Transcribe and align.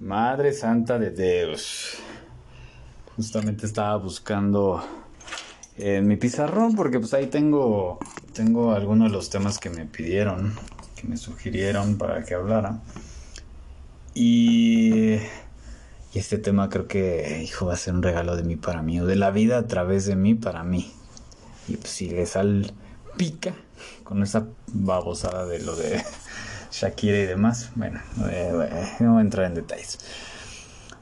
Madre 0.00 0.52
Santa 0.52 0.98
de 0.98 1.10
Dios. 1.10 1.98
Justamente 3.16 3.64
estaba 3.64 3.96
buscando 3.96 4.84
en 5.78 6.06
mi 6.06 6.16
pizarrón 6.16 6.74
porque 6.74 7.00
pues 7.00 7.14
ahí 7.14 7.28
tengo 7.28 7.98
tengo 8.34 8.72
algunos 8.72 9.10
de 9.10 9.16
los 9.16 9.30
temas 9.30 9.58
que 9.58 9.70
me 9.70 9.86
pidieron, 9.86 10.54
que 10.94 11.08
me 11.08 11.16
sugirieron 11.16 11.96
para 11.96 12.22
que 12.22 12.34
hablara. 12.34 12.82
Y, 14.12 15.14
y 15.14 16.18
este 16.18 16.36
tema 16.36 16.68
creo 16.68 16.86
que, 16.86 17.42
hijo, 17.42 17.64
va 17.64 17.72
a 17.72 17.78
ser 17.78 17.94
un 17.94 18.02
regalo 18.02 18.36
de 18.36 18.42
mí 18.42 18.56
para 18.56 18.82
mí, 18.82 19.00
o 19.00 19.06
de 19.06 19.16
la 19.16 19.30
vida 19.30 19.56
a 19.56 19.66
través 19.66 20.04
de 20.04 20.16
mí 20.16 20.34
para 20.34 20.62
mí. 20.62 20.92
Y 21.68 21.78
pues 21.78 21.88
si 21.88 22.10
le 22.10 22.26
pica 23.16 23.54
con 24.04 24.22
esa 24.22 24.46
babosada 24.66 25.46
de 25.46 25.60
lo 25.60 25.74
de 25.74 26.02
Shakira 26.76 27.16
y 27.16 27.24
demás, 27.24 27.70
bueno, 27.74 28.00
eh, 28.28 28.52
no 29.00 29.12
voy 29.12 29.20
a 29.20 29.22
entrar 29.22 29.46
en 29.46 29.54
detalles. 29.54 29.98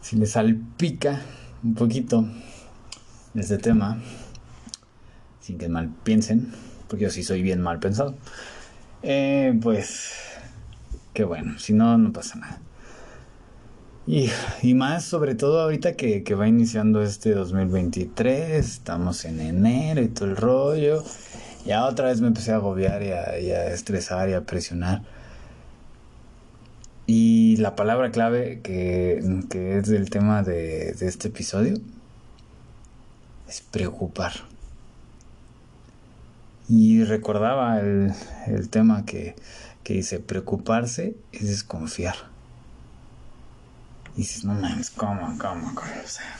Si 0.00 0.14
le 0.14 0.26
salpica 0.26 1.20
un 1.64 1.74
poquito 1.74 2.28
este 3.34 3.58
tema, 3.58 3.98
sin 5.40 5.58
que 5.58 5.68
mal 5.68 5.90
piensen, 6.04 6.52
porque 6.86 7.04
yo 7.04 7.10
sí 7.10 7.24
soy 7.24 7.42
bien 7.42 7.60
mal 7.60 7.80
pensado, 7.80 8.14
eh, 9.02 9.58
pues, 9.60 10.12
qué 11.12 11.24
bueno, 11.24 11.58
si 11.58 11.72
no, 11.72 11.98
no 11.98 12.12
pasa 12.12 12.38
nada. 12.38 12.60
Y, 14.06 14.30
y, 14.62 14.74
más 14.74 15.04
sobre 15.04 15.34
todo 15.34 15.60
ahorita 15.60 15.96
que, 15.96 16.22
que, 16.22 16.34
va 16.36 16.46
iniciando 16.46 17.02
este 17.02 17.32
2023, 17.32 18.64
estamos 18.64 19.24
en 19.24 19.41
enero 19.41 20.02
y 20.02 20.08
todo 20.08 20.28
el 20.28 20.36
rollo. 20.36 21.02
Ya 21.66 21.84
otra 21.86 22.08
vez 22.08 22.20
me 22.20 22.28
empecé 22.28 22.52
a 22.52 22.56
agobiar 22.56 23.02
y 23.02 23.10
a, 23.10 23.41
y 23.41 23.50
a 23.50 23.72
estresar 23.72 24.28
y 24.28 24.34
a 24.34 24.42
presionar. 24.42 25.02
Y 27.06 27.56
la 27.58 27.76
palabra 27.76 28.10
clave 28.10 28.60
que, 28.62 29.22
que 29.50 29.78
es 29.78 29.88
del 29.88 30.08
tema 30.08 30.42
de, 30.42 30.92
de 30.92 31.06
este 31.06 31.28
episodio 31.28 31.77
es 33.48 33.60
preocupar. 33.60 34.33
Y 36.69 37.05
recordaba 37.05 37.78
el, 37.80 38.12
el 38.47 38.70
tema 38.70 39.05
que, 39.05 39.36
que, 39.82 39.94
dice, 39.94 40.19
preocuparse 40.19 41.14
es 41.32 41.48
desconfiar. 41.48 42.16
Y 44.14 44.19
dices, 44.19 44.44
no 44.44 44.55
mames, 44.55 44.91
¿cómo, 44.91 45.36
cómo, 45.38 45.75
cómo? 45.75 45.91
O 46.05 46.08
sea, 46.08 46.36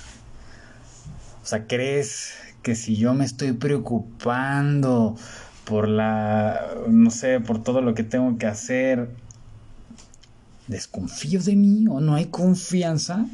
o 1.43 1.47
sea, 1.47 1.67
¿crees 1.67 2.33
que 2.63 2.75
si 2.75 2.97
yo 2.97 3.13
me 3.13 3.27
estoy 3.27 3.53
preocupando 3.53 5.15
por 5.67 5.89
la, 5.89 6.75
no 6.89 7.11
sé, 7.11 7.41
por 7.41 7.63
todo 7.63 7.83
lo 7.83 7.95
que 7.95 8.03
tengo 8.03 8.39
que 8.39 8.47
hacer, 8.47 9.11
desconfío 10.69 11.41
de 11.41 11.57
mí 11.57 11.87
o 11.89 12.01
no 12.01 12.15
hay 12.15 12.27
confianza? 12.27 13.27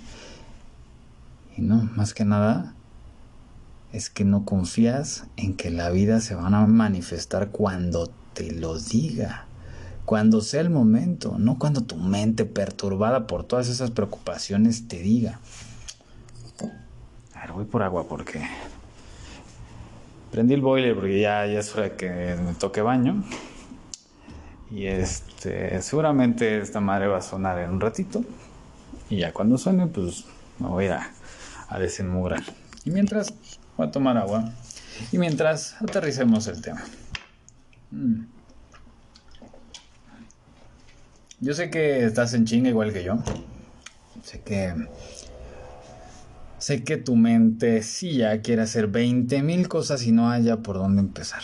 Y 1.57 1.63
no, 1.63 1.89
más 1.97 2.15
que 2.15 2.25
nada, 2.25 2.75
es 3.93 4.11
que 4.11 4.25
no 4.25 4.45
confías 4.45 5.25
en 5.37 5.55
que 5.55 5.71
la 5.71 5.91
vida 5.91 6.21
se 6.21 6.35
van 6.35 6.55
a 6.55 6.67
manifestar 6.67 7.51
cuando 7.51 8.11
te 8.35 8.53
lo 8.53 8.79
diga, 8.79 9.47
cuando 10.05 10.41
sea 10.41 10.61
el 10.61 10.71
momento, 10.71 11.37
no 11.39 11.59
cuando 11.59 11.83
tu 11.83 11.97
mente 11.97 12.45
perturbada 12.45 13.27
por 13.27 13.45
todas 13.45 13.69
esas 13.69 13.91
preocupaciones 13.91 14.89
te 14.89 15.01
diga. 15.01 15.41
A 17.35 17.41
ver, 17.43 17.53
voy 17.53 17.65
por 17.65 17.83
agua 17.83 18.07
porque 18.09 18.43
prendí 20.31 20.55
el 20.55 20.61
boiler 20.61 20.95
porque 20.95 21.21
ya, 21.21 21.47
ya 21.47 21.61
es 21.61 21.75
hora 21.75 21.97
que 21.97 22.37
me 22.45 22.55
toque 22.55 22.83
baño. 22.83 23.25
Y 24.71 24.87
este, 24.87 25.81
seguramente 25.83 26.59
esta 26.59 26.81
madre 26.81 27.09
va 27.09 27.19
a 27.19 27.23
sonar 27.23 27.59
en 27.59 27.71
un 27.71 27.81
ratito. 27.81 28.25
Y 29.09 29.19
ya 29.19 29.33
cuando 29.33 29.59
suene, 29.59 29.87
pues 29.87 30.25
me 30.59 30.69
voy 30.69 30.87
a, 30.87 31.11
a 31.69 31.79
desenmugrar. 31.79 32.43
Y 32.85 32.91
mientras, 32.91 33.35
Voy 33.81 33.89
a 33.89 33.91
tomar 33.93 34.19
agua. 34.19 34.53
Y 35.11 35.17
mientras 35.17 35.81
aterricemos 35.81 36.47
el 36.49 36.61
tema. 36.61 36.83
Mm. 37.91 38.25
Yo 41.41 41.55
sé 41.55 41.71
que 41.71 42.05
estás 42.05 42.35
en 42.35 42.45
chinga 42.45 42.69
igual 42.69 42.93
que 42.93 43.05
yo. 43.05 43.17
Sé 44.23 44.43
que. 44.43 44.75
Sé 46.59 46.85
que 46.85 46.99
tu 46.99 47.17
mente 47.17 47.83
sí 47.83 48.19
ya 48.19 48.43
quiere 48.43 48.61
hacer 48.61 48.89
20 48.89 49.43
mil 49.43 49.67
cosas 49.67 50.07
y 50.07 50.13
no 50.13 50.31
haya 50.31 50.59
por 50.59 50.77
dónde 50.77 51.01
empezar. 51.01 51.41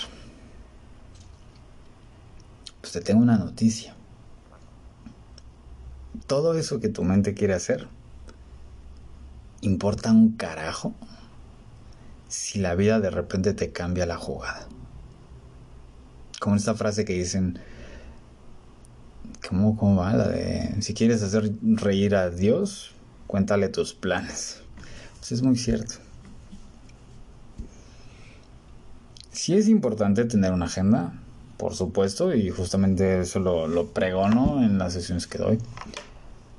Pues 2.96 3.04
te 3.04 3.12
tengo 3.12 3.22
una 3.22 3.36
noticia. 3.36 3.94
Todo 6.26 6.54
eso 6.54 6.80
que 6.80 6.88
tu 6.88 7.04
mente 7.04 7.34
quiere 7.34 7.52
hacer 7.52 7.88
importa 9.60 10.12
un 10.12 10.32
carajo 10.38 10.94
si 12.28 12.58
la 12.58 12.74
vida 12.74 12.98
de 13.00 13.10
repente 13.10 13.52
te 13.52 13.70
cambia 13.70 14.06
la 14.06 14.16
jugada. 14.16 14.66
Como 16.40 16.56
esta 16.56 16.74
frase 16.74 17.04
que 17.04 17.12
dicen, 17.12 17.58
¿cómo, 19.46 19.76
cómo 19.76 19.96
va? 19.96 20.14
La 20.14 20.28
de, 20.28 20.80
si 20.80 20.94
quieres 20.94 21.22
hacer 21.22 21.52
reír 21.60 22.14
a 22.16 22.30
Dios, 22.30 22.94
cuéntale 23.26 23.68
tus 23.68 23.92
planes. 23.92 24.62
Eso 25.20 25.34
es 25.34 25.42
muy 25.42 25.56
cierto. 25.56 25.96
Sí 29.32 29.54
es 29.54 29.68
importante 29.68 30.24
tener 30.24 30.54
una 30.54 30.64
agenda, 30.64 31.12
por 31.56 31.74
supuesto, 31.74 32.34
y 32.34 32.50
justamente 32.50 33.20
eso 33.20 33.40
lo, 33.40 33.66
lo 33.66 33.88
pregono 33.88 34.62
en 34.62 34.78
las 34.78 34.92
sesiones 34.92 35.26
que 35.26 35.38
doy. 35.38 35.58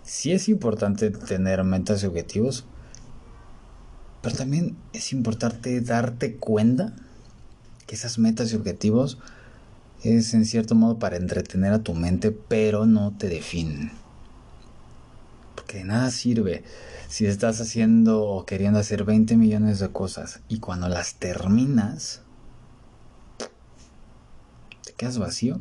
Sí 0.04 0.32
es 0.32 0.50
importante 0.50 1.12
tener 1.12 1.64
metas 1.64 2.04
y 2.04 2.08
objetivos, 2.08 2.66
pero 4.22 4.36
también 4.36 4.78
es 4.94 5.14
importante 5.14 5.80
darte 5.82 6.38
cuenta 6.38 6.94
que 7.86 7.96
esas 7.96 8.20
metas 8.20 8.52
y 8.52 8.56
objetivos 8.56 9.18
es 10.04 10.34
en 10.34 10.46
cierto 10.46 10.76
modo 10.76 11.00
para 11.00 11.18
entretener 11.18 11.74
a 11.74 11.84
tu 11.84 11.94
mente, 11.94 12.32
pero 12.32 12.86
no 12.86 13.14
te 13.18 13.30
definen. 13.30 13.92
Porque 15.56 15.80
de 15.80 15.84
nada 15.86 16.12
sirve 16.12 16.64
si 17.08 17.26
estás 17.26 17.62
haciendo 17.62 18.24
o 18.24 18.46
queriendo 18.46 18.80
hacer 18.80 19.04
20 19.06 19.38
millones 19.38 19.80
de 19.80 19.90
cosas 19.90 20.42
y 20.48 20.60
cuando 20.60 20.90
las 20.90 21.16
terminas, 21.16 22.22
te 22.22 22.27
quedas 24.98 25.18
vacío 25.18 25.60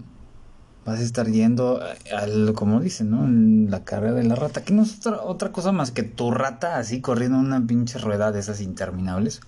vas 0.87 1.01
a 1.01 1.03
estar 1.03 1.27
yendo 1.27 1.83
al, 2.17 2.53
como 2.55 2.81
dicen, 2.81 3.11
¿no? 3.11 3.25
En 3.25 3.71
la 3.71 3.85
carrera 3.85 4.15
de 4.15 4.23
la 4.23 4.37
rata, 4.37 4.63
que 4.63 4.73
no 4.73 4.85
es 4.85 4.99
otra, 4.99 5.21
otra 5.21 5.51
cosa 5.51 5.73
más 5.73 5.91
que 5.91 6.05
tu 6.05 6.31
rata 6.31 6.79
así 6.79 7.01
corriendo 7.01 7.39
una 7.39 7.61
pinche 7.67 7.99
rueda 7.99 8.31
de 8.31 8.39
esas 8.39 8.61
interminables, 8.61 9.41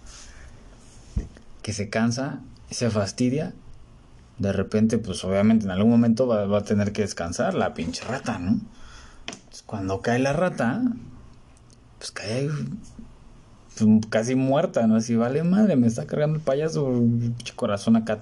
que 1.63 1.73
se 1.73 1.89
cansa, 1.89 2.41
se 2.71 2.91
fastidia, 2.91 3.55
de 4.39 4.53
repente, 4.53 4.99
pues 4.99 5.25
obviamente 5.25 5.65
en 5.65 5.71
algún 5.71 5.93
momento 5.93 6.27
va, 6.27 6.59
a 6.59 6.65
tener 6.65 6.93
que 6.93 7.03
descansar 7.03 7.55
la 7.55 7.73
pinche 7.73 8.05
rata, 8.05 8.39
¿no? 8.39 8.61
cuando 9.67 10.01
cae 10.01 10.19
la 10.19 10.33
rata, 10.33 10.83
pues 11.99 12.11
cae 12.11 12.49
casi 14.11 14.35
muerta, 14.35 14.87
¿no? 14.87 14.97
Así, 14.97 15.17
vale 15.17 15.43
madre, 15.43 15.77
me 15.77 15.87
está 15.87 16.07
cargando 16.07 16.37
el 16.37 16.43
payaso, 16.43 17.03
corazón 17.57 17.97
acá, 17.97 18.19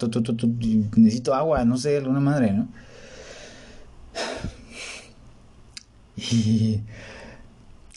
necesito 0.96 1.34
agua, 1.34 1.64
no 1.64 1.76
sé, 1.76 1.96
alguna 1.98 2.20
madre, 2.20 2.52
¿no? 2.52 2.68
Y, 6.16 6.80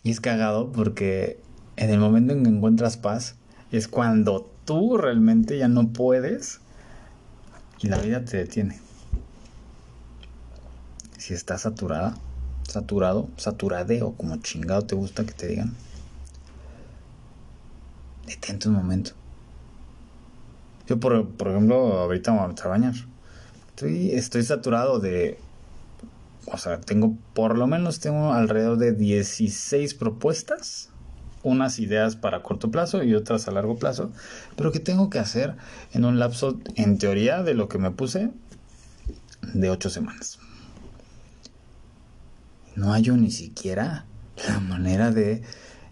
es 0.03 0.19
cagado 0.19 0.71
porque 0.71 1.39
en 1.77 1.89
el 1.89 1.99
momento 1.99 2.33
en 2.33 2.43
que 2.43 2.49
encuentras 2.49 2.97
paz 2.97 3.35
es 3.71 3.87
cuando 3.87 4.49
tú 4.65 4.97
realmente 4.97 5.57
ya 5.57 5.67
no 5.67 5.89
puedes 5.89 6.59
y 7.81 7.87
la 7.87 7.97
vida 7.99 8.25
te 8.25 8.37
detiene. 8.37 8.79
Si 11.17 11.33
estás 11.33 11.61
saturada, 11.61 12.17
saturado, 12.67 13.29
saturadeo, 13.37 14.13
como 14.13 14.37
chingado 14.37 14.83
te 14.83 14.95
gusta 14.95 15.25
que 15.25 15.33
te 15.33 15.47
digan, 15.47 15.75
detente 18.29 18.69
un 18.69 18.75
momento. 18.75 19.11
Yo, 20.87 20.99
por, 20.99 21.13
ejemplo, 21.47 21.99
ahorita 21.99 22.31
me 22.31 22.39
voy 22.39 22.55
a 22.57 22.67
bañar. 22.67 22.93
Estoy, 23.75 24.11
estoy 24.11 24.43
saturado 24.43 24.99
de 24.99 25.37
o 26.51 26.57
sea, 26.57 26.81
tengo 26.81 27.15
por 27.33 27.57
lo 27.57 27.67
menos 27.67 27.99
tengo 27.99 28.33
alrededor 28.33 28.77
de 28.77 28.93
16 28.93 29.93
propuestas, 29.93 30.89
unas 31.43 31.79
ideas 31.79 32.15
para 32.15 32.41
corto 32.41 32.71
plazo 32.71 33.03
y 33.03 33.13
otras 33.13 33.47
a 33.47 33.51
largo 33.51 33.77
plazo, 33.77 34.11
pero 34.55 34.71
que 34.71 34.79
tengo 34.79 35.09
que 35.09 35.19
hacer 35.19 35.55
en 35.93 36.05
un 36.05 36.19
lapso, 36.19 36.59
en 36.75 36.97
teoría, 36.97 37.43
de 37.43 37.53
lo 37.53 37.69
que 37.69 37.77
me 37.77 37.91
puse, 37.91 38.31
de 39.53 39.69
8 39.69 39.89
semanas. 39.89 40.39
No 42.75 42.91
hallo 42.93 43.15
ni 43.15 43.31
siquiera 43.31 44.05
la 44.47 44.59
manera 44.59 45.11
de 45.11 45.43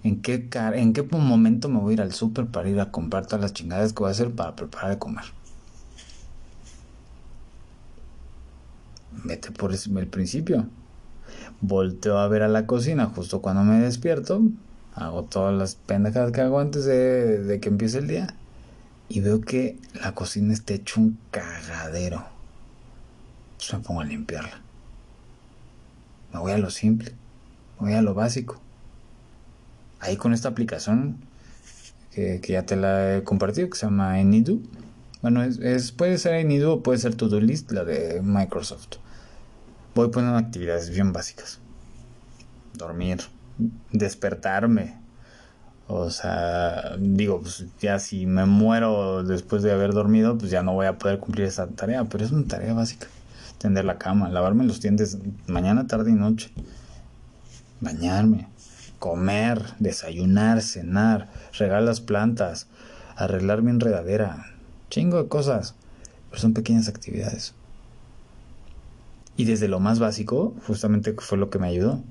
en 0.07 0.21
qué, 0.21 0.49
en 0.73 0.93
qué 0.93 1.03
momento 1.03 1.69
me 1.69 1.79
voy 1.79 1.91
a 1.91 1.93
ir 1.93 2.01
al 2.01 2.13
súper 2.13 2.47
para 2.47 2.69
ir 2.69 2.79
a 2.79 2.91
comprar 2.91 3.25
todas 3.25 3.41
las 3.41 3.53
chingadas 3.53 3.93
que 3.93 3.99
voy 3.99 4.09
a 4.09 4.11
hacer 4.11 4.31
para 4.31 4.55
preparar 4.55 4.91
de 4.91 4.99
comer. 4.99 5.25
vete 9.23 9.51
por 9.51 9.73
el 9.73 10.07
principio. 10.07 10.67
volteo 11.61 12.17
a 12.17 12.27
ver 12.27 12.43
a 12.43 12.47
la 12.47 12.65
cocina 12.65 13.07
justo 13.07 13.41
cuando 13.41 13.63
me 13.63 13.79
despierto, 13.79 14.41
hago 14.93 15.23
todas 15.23 15.55
las 15.55 15.75
pendejadas 15.75 16.31
que 16.31 16.41
hago 16.41 16.59
antes 16.59 16.85
de, 16.85 17.59
que 17.61 17.69
empiece 17.69 17.99
el 17.99 18.07
día 18.07 18.35
y 19.09 19.21
veo 19.21 19.41
que 19.41 19.77
la 20.01 20.13
cocina 20.13 20.53
está 20.53 20.73
hecho 20.73 21.01
un 21.01 21.17
cagadero. 21.31 22.23
Me 23.73 23.79
pongo 23.79 24.01
a 24.01 24.05
limpiarla. 24.05 24.61
Me 26.33 26.39
voy 26.39 26.51
a 26.51 26.57
lo 26.57 26.69
simple, 26.69 27.11
me 27.79 27.87
voy 27.87 27.93
a 27.93 28.01
lo 28.01 28.13
básico. 28.13 28.61
Ahí 29.99 30.17
con 30.17 30.33
esta 30.33 30.49
aplicación 30.49 31.17
que, 32.11 32.39
ya 32.47 32.65
te 32.65 32.75
la 32.75 33.17
he 33.17 33.23
compartido, 33.23 33.69
que 33.69 33.77
se 33.77 33.85
llama 33.85 34.19
Enidu. 34.19 34.61
Bueno, 35.21 35.43
es, 35.43 35.91
puede 35.91 36.17
ser 36.17 36.35
Enidu 36.35 36.71
o 36.71 36.83
puede 36.83 36.99
ser 36.99 37.15
To-Do 37.15 37.39
List, 37.39 37.71
la 37.71 37.83
de 37.83 38.21
Microsoft. 38.21 38.97
Voy 39.95 40.09
poniendo 40.09 40.37
actividades 40.37 40.89
bien 40.89 41.13
básicas. 41.13 41.59
Dormir, 42.73 43.21
despertarme, 43.91 44.95
o 45.87 46.09
sea, 46.09 46.97
digo, 46.99 47.39
pues 47.41 47.65
ya 47.79 47.97
si 47.99 48.25
me 48.25 48.45
muero 48.45 49.23
después 49.23 49.63
de 49.63 49.71
haber 49.71 49.93
dormido, 49.93 50.37
pues 50.37 50.51
ya 50.51 50.61
no 50.61 50.73
voy 50.73 50.85
a 50.85 50.97
poder 50.97 51.19
cumplir 51.19 51.47
esa 51.47 51.67
tarea, 51.67 52.03
pero 52.03 52.25
es 52.25 52.31
una 52.31 52.45
tarea 52.45 52.73
básica. 52.73 53.07
Tender 53.57 53.85
la 53.85 53.97
cama, 53.97 54.29
lavarme 54.29 54.65
los 54.65 54.81
dientes 54.81 55.17
mañana, 55.47 55.87
tarde 55.87 56.11
y 56.11 56.15
noche. 56.15 56.51
Bañarme, 57.79 58.49
comer, 58.99 59.61
desayunar, 59.79 60.61
cenar, 60.61 61.29
regar 61.57 61.83
las 61.83 62.01
plantas, 62.01 62.67
arreglar 63.15 63.61
mi 63.61 63.71
enredadera. 63.71 64.45
Chingo 64.89 65.21
de 65.21 65.29
cosas. 65.29 65.75
Pero 66.29 66.41
son 66.41 66.53
pequeñas 66.53 66.87
actividades. 66.87 67.53
Y 69.35 69.45
desde 69.45 69.67
lo 69.67 69.79
más 69.79 69.99
básico, 69.99 70.55
justamente 70.65 71.13
fue 71.17 71.37
lo 71.37 71.49
que 71.49 71.59
me 71.59 71.67
ayudó. 71.67 72.01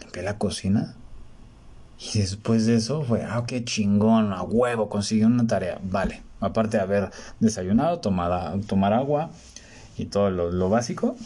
Limpié 0.00 0.22
la 0.22 0.38
cocina, 0.38 0.94
y 1.98 2.18
después 2.18 2.66
de 2.66 2.76
eso 2.76 3.02
fue, 3.02 3.22
ah, 3.22 3.44
qué 3.46 3.64
chingón, 3.64 4.32
a 4.32 4.42
huevo, 4.42 4.88
conseguí 4.88 5.24
una 5.24 5.46
tarea. 5.46 5.80
Vale, 5.82 6.22
aparte 6.40 6.76
de 6.76 6.82
haber 6.82 7.10
desayunado, 7.40 8.00
tomada, 8.00 8.54
tomar 8.66 8.92
agua 8.92 9.30
y 9.96 10.06
todo 10.06 10.30
lo, 10.30 10.68
básico, 10.68 11.16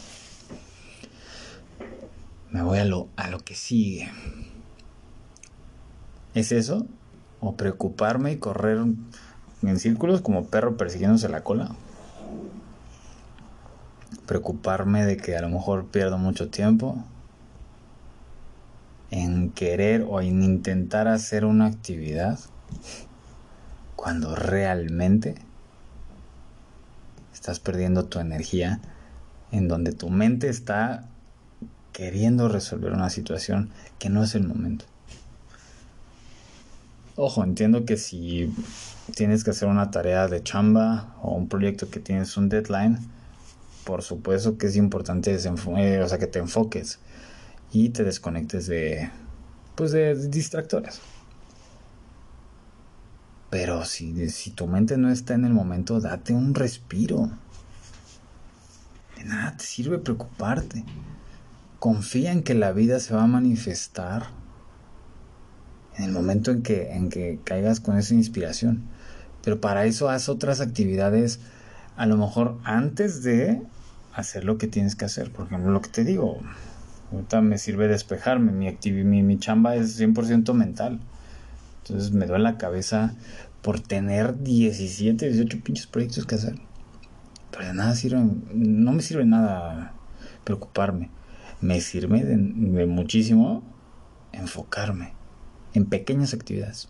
me 2.51 2.61
voy 2.61 2.79
a 2.79 2.85
lo, 2.85 3.07
a 3.15 3.29
lo 3.29 3.39
que 3.39 3.55
sigue. 3.55 4.11
¿Es 6.33 6.51
eso? 6.51 6.85
¿O 7.39 7.55
preocuparme 7.55 8.33
y 8.33 8.37
correr 8.37 8.77
en 9.61 9.79
círculos 9.79 10.21
como 10.21 10.47
perro 10.47 10.77
persiguiéndose 10.77 11.29
la 11.29 11.43
cola? 11.43 11.71
Preocuparme 14.25 15.05
de 15.05 15.17
que 15.17 15.35
a 15.35 15.41
lo 15.41 15.49
mejor 15.49 15.87
pierdo 15.87 16.17
mucho 16.17 16.49
tiempo 16.49 17.03
en 19.09 19.51
querer 19.51 20.05
o 20.07 20.21
en 20.21 20.43
intentar 20.43 21.07
hacer 21.07 21.43
una 21.45 21.65
actividad 21.65 22.39
cuando 23.95 24.35
realmente 24.35 25.35
estás 27.33 27.59
perdiendo 27.59 28.05
tu 28.05 28.19
energía 28.19 28.79
en 29.51 29.67
donde 29.67 29.91
tu 29.91 30.09
mente 30.09 30.47
está 30.47 31.09
queriendo 32.01 32.49
resolver 32.49 32.93
una 32.93 33.11
situación 33.11 33.69
que 33.99 34.09
no 34.09 34.23
es 34.23 34.33
el 34.33 34.47
momento. 34.47 34.85
Ojo, 37.15 37.43
entiendo 37.43 37.85
que 37.85 37.95
si 37.95 38.51
tienes 39.13 39.43
que 39.43 39.51
hacer 39.51 39.67
una 39.67 39.91
tarea 39.91 40.27
de 40.27 40.41
chamba 40.41 41.15
o 41.21 41.35
un 41.35 41.47
proyecto 41.47 41.91
que 41.91 41.99
tienes 41.99 42.35
un 42.37 42.49
deadline, 42.49 42.97
por 43.83 44.01
supuesto 44.01 44.57
que 44.57 44.65
es 44.65 44.77
importante 44.77 45.35
eh, 45.35 46.07
que 46.19 46.25
te 46.25 46.39
enfoques 46.39 46.97
y 47.71 47.89
te 47.89 48.03
desconectes 48.03 48.65
de 48.65 49.11
pues 49.75 49.91
de 49.91 50.15
distractores. 50.27 51.01
Pero 53.51 53.85
si, 53.85 54.27
si 54.31 54.49
tu 54.49 54.65
mente 54.65 54.97
no 54.97 55.11
está 55.11 55.35
en 55.35 55.45
el 55.45 55.53
momento, 55.53 55.99
date 55.99 56.33
un 56.33 56.55
respiro. 56.55 57.29
De 59.15 59.23
nada 59.23 59.55
te 59.55 59.65
sirve 59.65 59.99
preocuparte. 59.99 60.83
Confía 61.81 62.31
en 62.31 62.43
que 62.43 62.53
la 62.53 62.71
vida 62.73 62.99
se 62.99 63.15
va 63.15 63.23
a 63.23 63.27
manifestar 63.27 64.27
en 65.97 66.05
el 66.05 66.11
momento 66.11 66.51
en 66.51 66.61
que, 66.61 66.93
en 66.93 67.09
que 67.09 67.39
caigas 67.43 67.79
con 67.79 67.97
esa 67.97 68.13
inspiración. 68.13 68.83
Pero 69.43 69.59
para 69.59 69.85
eso 69.85 70.07
haz 70.07 70.29
otras 70.29 70.61
actividades, 70.61 71.39
a 71.97 72.05
lo 72.05 72.17
mejor 72.17 72.59
antes 72.63 73.23
de 73.23 73.63
hacer 74.13 74.45
lo 74.45 74.59
que 74.59 74.67
tienes 74.67 74.95
que 74.95 75.05
hacer. 75.05 75.31
Por 75.31 75.47
ejemplo, 75.47 75.71
lo 75.71 75.81
que 75.81 75.89
te 75.89 76.03
digo, 76.03 76.37
Ahorita 77.11 77.41
me 77.41 77.57
sirve 77.57 77.89
despejarme, 77.89 78.53
mi, 78.53 78.77
mi, 79.03 79.23
mi 79.23 79.37
chamba 79.37 79.75
es 79.75 79.99
100% 79.99 80.53
mental. 80.53 80.99
Entonces 81.83 82.11
me 82.11 82.25
duele 82.25 82.43
la 82.43 82.57
cabeza 82.57 83.15
por 83.61 83.81
tener 83.81 84.39
17, 84.39 85.27
18 85.27 85.59
pinches 85.61 85.87
proyectos 85.87 86.25
que 86.25 86.35
hacer. 86.35 86.55
Pero 87.51 87.65
de 87.65 87.73
nada 87.73 87.95
sirve, 87.95 88.21
no 88.53 88.93
me 88.93 89.01
sirve 89.01 89.25
nada 89.25 89.93
preocuparme. 90.45 91.09
Me 91.61 91.79
sirve 91.79 92.23
de, 92.23 92.37
muchísimo 92.87 93.63
enfocarme 94.31 95.13
en 95.73 95.85
pequeñas 95.85 96.33
actividades. 96.33 96.89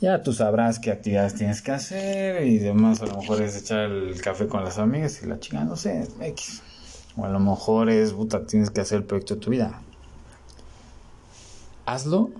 Ya 0.00 0.22
tú 0.22 0.32
sabrás 0.32 0.78
qué 0.78 0.90
actividades 0.90 1.34
tienes 1.34 1.60
que 1.60 1.72
hacer 1.72 2.46
y 2.46 2.58
demás. 2.58 3.02
A 3.02 3.06
lo 3.06 3.16
mejor 3.18 3.42
es 3.42 3.56
echar 3.56 3.80
el 3.80 4.20
café 4.22 4.46
con 4.46 4.64
las 4.64 4.78
amigas 4.78 5.22
y 5.22 5.26
la 5.26 5.38
chingada, 5.38 5.66
no 5.66 5.76
sé, 5.76 6.08
X. 6.20 6.62
O 7.16 7.24
a 7.26 7.28
lo 7.28 7.40
mejor 7.40 7.90
es, 7.90 8.12
puta, 8.12 8.46
tienes 8.46 8.70
que 8.70 8.80
hacer 8.80 8.98
el 8.98 9.04
proyecto 9.04 9.34
de 9.34 9.40
tu 9.40 9.50
vida. 9.50 9.82
Hazlo 11.84 12.30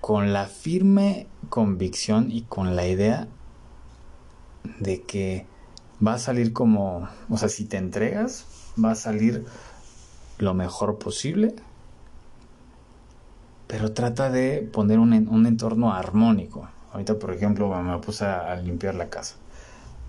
con 0.00 0.32
la 0.32 0.46
firme 0.46 1.26
convicción 1.48 2.30
y 2.30 2.42
con 2.42 2.76
la 2.76 2.86
idea 2.86 3.26
de 4.78 5.02
que 5.02 5.46
va 6.04 6.14
a 6.14 6.18
salir 6.18 6.52
como, 6.52 7.08
o 7.28 7.36
sea, 7.36 7.48
si 7.48 7.64
te 7.64 7.76
entregas, 7.76 8.46
va 8.82 8.92
a 8.92 8.94
salir 8.94 9.44
lo 10.38 10.54
mejor 10.54 10.98
posible, 10.98 11.54
pero 13.66 13.92
trata 13.92 14.30
de 14.30 14.68
poner 14.72 14.98
un, 14.98 15.12
un 15.28 15.46
entorno 15.46 15.92
armónico. 15.92 16.68
Ahorita, 16.92 17.18
por 17.18 17.32
ejemplo, 17.32 17.68
me 17.82 17.98
puse 17.98 18.24
a, 18.24 18.56
limpiar 18.56 18.94
la 18.94 19.08
casa, 19.08 19.36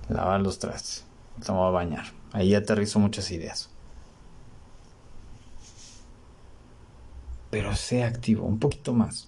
lavar 0.09 0.41
los 0.41 0.57
trastes, 0.57 1.05
me 1.47 1.53
voy 1.53 1.67
a 1.67 1.71
bañar 1.71 2.05
Ahí 2.33 2.55
aterrizo 2.55 2.99
muchas 2.99 3.29
ideas. 3.31 3.69
Pero 7.49 7.75
sé 7.75 8.03
activo, 8.05 8.45
un 8.45 8.57
poquito 8.57 8.93
más. 8.93 9.27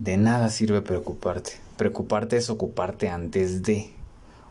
De 0.00 0.16
nada 0.16 0.48
sirve 0.48 0.82
preocuparte. 0.82 1.52
Preocuparte 1.76 2.36
es 2.36 2.50
ocuparte 2.50 3.08
antes 3.08 3.62
de. 3.62 3.94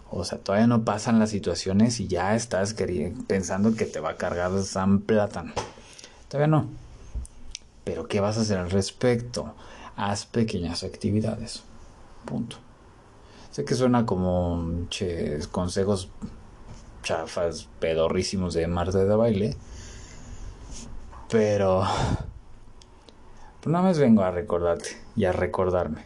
O 0.09 0.23
sea, 0.23 0.37
todavía 0.37 0.67
no 0.67 0.83
pasan 0.83 1.19
las 1.19 1.29
situaciones 1.29 1.99
y 1.99 2.07
ya 2.07 2.35
estás 2.35 2.75
pensando 3.27 3.75
que 3.75 3.85
te 3.85 3.99
va 3.99 4.11
a 4.11 4.15
cargar 4.15 4.51
San 4.63 4.99
Plátano. 5.01 5.53
Todavía 6.29 6.47
no. 6.47 6.67
Pero 7.83 8.07
¿qué 8.07 8.19
vas 8.19 8.37
a 8.37 8.41
hacer 8.41 8.57
al 8.57 8.69
respecto? 8.69 9.53
Haz 9.95 10.25
pequeñas 10.25 10.83
actividades. 10.83 11.63
Punto. 12.25 12.57
Sé 13.51 13.65
que 13.65 13.75
suena 13.75 14.05
como 14.05 14.87
consejos 15.51 16.09
chafas, 17.03 17.69
pedorrísimos 17.79 18.53
de 18.53 18.67
Marta 18.67 19.03
de 19.03 19.15
baile. 19.15 19.57
Pero... 21.29 21.83
Pues 23.61 23.71
nada 23.71 23.85
más 23.85 23.99
vengo 23.99 24.21
a 24.21 24.31
recordarte 24.31 24.89
y 25.15 25.25
a 25.25 25.31
recordarme. 25.31 26.05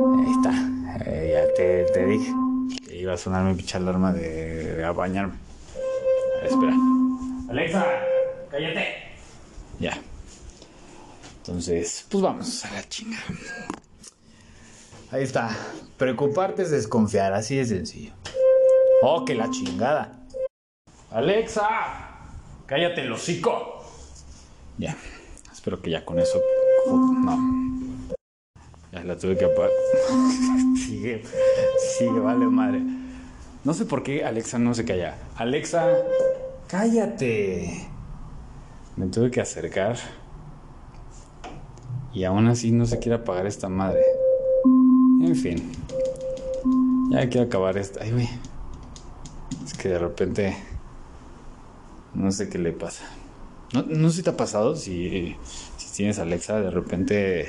Ahí 0.00 0.32
está. 0.32 0.50
Eh, 1.06 1.32
ya 1.34 1.92
te, 1.92 2.06
dije. 2.06 2.32
Iba 3.02 3.14
a 3.14 3.16
sonar 3.16 3.42
mi 3.42 3.54
pinche 3.54 3.76
alarma 3.76 4.12
de, 4.12 4.84
a 4.84 4.92
bañarme. 4.92 5.34
espera. 6.44 6.72
Alexa, 7.50 7.84
cállate. 8.48 8.94
Ya. 9.80 9.98
Entonces, 11.38 12.06
pues 12.08 12.22
vamos 12.22 12.64
a 12.64 12.70
la 12.70 12.88
chinga. 12.88 13.18
Ahí 15.10 15.24
está. 15.24 15.50
Preocuparte 15.98 16.62
es 16.62 16.70
desconfiar, 16.70 17.32
así 17.32 17.56
de 17.56 17.66
sencillo. 17.66 18.12
Oh, 19.02 19.24
que 19.24 19.34
la 19.34 19.50
chingada. 19.50 20.20
Alexa, 21.10 21.68
cállate 22.66 23.00
el 23.00 23.10
hocico. 23.10 23.84
Ya, 24.78 24.96
espero 25.52 25.82
que 25.82 25.90
ya 25.90 26.04
con 26.04 26.20
eso. 26.20 26.40
No. 26.86 27.91
Ya 28.92 29.02
la 29.04 29.16
tuve 29.16 29.38
que 29.38 29.46
apagar. 29.46 29.70
sigue, 30.76 31.22
sigue, 31.98 32.20
vale 32.20 32.46
madre. 32.46 32.82
No 33.64 33.72
sé 33.72 33.86
por 33.86 34.02
qué 34.02 34.24
Alexa 34.24 34.58
no 34.58 34.74
se 34.74 34.84
calla. 34.84 35.16
Alexa, 35.36 35.96
cállate. 36.68 37.88
Me 38.96 39.06
tuve 39.06 39.30
que 39.30 39.40
acercar. 39.40 39.96
Y 42.12 42.24
aún 42.24 42.48
así 42.48 42.70
no 42.70 42.84
se 42.84 42.98
quiere 42.98 43.16
apagar 43.16 43.46
esta 43.46 43.70
madre. 43.70 44.02
En 45.22 45.34
fin. 45.36 45.72
Ya 47.10 47.28
quiero 47.30 47.46
acabar 47.46 47.78
esta. 47.78 48.02
Ay, 48.02 48.10
güey. 48.10 48.28
que 49.78 49.88
de 49.88 49.98
repente 49.98 50.54
no 52.14 52.30
sé 52.30 52.50
qué 52.50 52.58
le 52.58 52.72
pasa. 52.72 53.04
No, 53.72 53.84
no 53.84 54.10
sé 54.10 54.16
si 54.16 54.22
te 54.22 54.30
ha 54.30 54.36
pasado, 54.36 54.76
si, 54.76 55.34
si 55.78 55.96
tienes 55.96 56.18
Alexa, 56.18 56.60
de 56.60 56.70
repente 56.70 57.48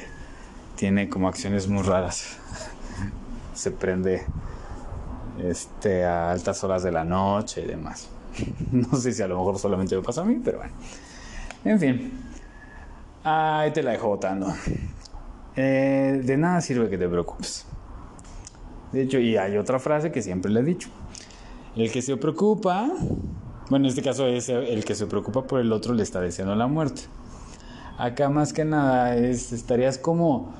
tiene 0.76 1.10
como 1.10 1.28
acciones 1.28 1.68
muy 1.68 1.84
raras. 1.84 2.38
Se 3.54 3.72
prende 3.72 4.26
este, 5.42 6.06
a 6.06 6.32
altas 6.32 6.64
horas 6.64 6.84
de 6.84 6.92
la 6.92 7.04
noche 7.04 7.62
y 7.62 7.68
demás. 7.68 8.10
No 8.72 8.98
sé 8.98 9.14
si 9.14 9.22
a 9.22 9.28
lo 9.28 9.38
mejor 9.38 9.60
solamente 9.60 9.96
me 9.96 10.02
pasa 10.02 10.22
a 10.22 10.26
mí, 10.26 10.42
pero 10.44 10.58
bueno. 10.60 10.74
En 11.66 11.80
fin. 11.80 12.12
Ahí 13.24 13.72
te 13.72 13.84
la 13.84 13.92
dejo 13.92 14.08
votando. 14.08 14.54
Eh, 15.56 16.22
de 16.24 16.38
nada 16.38 16.62
sirve 16.62 16.90
que 16.90 16.98
te 16.98 17.08
preocupes. 17.08 17.66
De 18.92 19.04
hecho, 19.04 19.20
y 19.20 19.38
hay 19.38 19.58
otra 19.58 19.80
frase 19.80 20.12
que 20.12 20.22
siempre 20.22 20.52
le 20.52 20.60
he 20.60 20.64
dicho. 20.64 20.90
El 21.76 21.92
que 21.92 22.02
se 22.02 22.18
preocupa, 22.18 22.90
bueno, 23.70 23.86
en 23.86 23.90
este 23.90 24.02
caso 24.02 24.28
es 24.28 24.50
el 24.50 24.86
que 24.86 24.94
se 24.94 25.08
preocupa 25.08 25.44
por 25.44 25.60
el 25.60 25.72
otro 25.72 25.94
le 25.94 26.04
está 26.04 26.22
deseando 26.22 26.56
la 26.56 26.68
muerte. 26.68 27.04
Acá 27.98 28.30
más 28.30 28.54
que 28.54 28.66
nada 28.66 29.16
es, 29.16 29.52
estarías 29.52 29.98
como, 29.98 30.54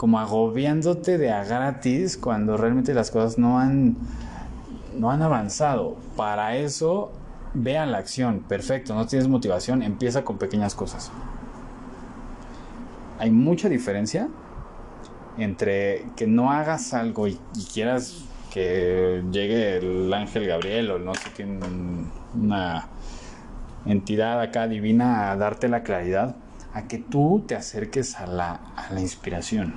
como 0.00 0.18
agobiándote 0.18 1.18
de 1.18 1.30
a 1.30 1.44
gratis 1.44 2.16
cuando 2.16 2.56
realmente 2.56 2.94
las 2.94 3.10
cosas 3.10 3.36
no 3.36 3.58
han, 3.58 3.98
no 4.96 5.10
han 5.10 5.20
avanzado. 5.20 5.98
Para 6.16 6.56
eso, 6.56 7.12
vean 7.52 7.92
la 7.92 7.98
acción. 7.98 8.38
Perfecto, 8.48 8.94
no 8.94 9.06
tienes 9.06 9.28
motivación, 9.28 9.82
empieza 9.82 10.24
con 10.24 10.38
pequeñas 10.38 10.74
cosas. 10.74 11.12
Hay 13.18 13.30
mucha 13.30 13.68
diferencia 13.68 14.28
entre 15.36 16.06
que 16.16 16.26
no 16.26 16.50
hagas 16.50 16.94
algo 16.94 17.28
y, 17.28 17.38
quieras 17.74 18.24
que 18.50 19.22
llegue 19.30 19.76
el 19.76 20.10
ángel 20.14 20.46
Gabriel 20.46 20.92
o 20.92 20.98
no 20.98 21.14
sé 21.14 21.28
quién, 21.36 21.60
una 22.34 22.88
entidad 23.84 24.40
acá 24.40 24.66
divina 24.66 25.30
a 25.30 25.36
darte 25.36 25.68
la 25.68 25.82
claridad, 25.82 26.36
a 26.72 26.86
que 26.86 26.98
tú 26.98 27.44
te 27.46 27.56
acerques 27.56 28.16
a 28.16 28.26
la, 28.26 28.52
a 28.76 28.92
la 28.92 29.00
inspiración. 29.00 29.74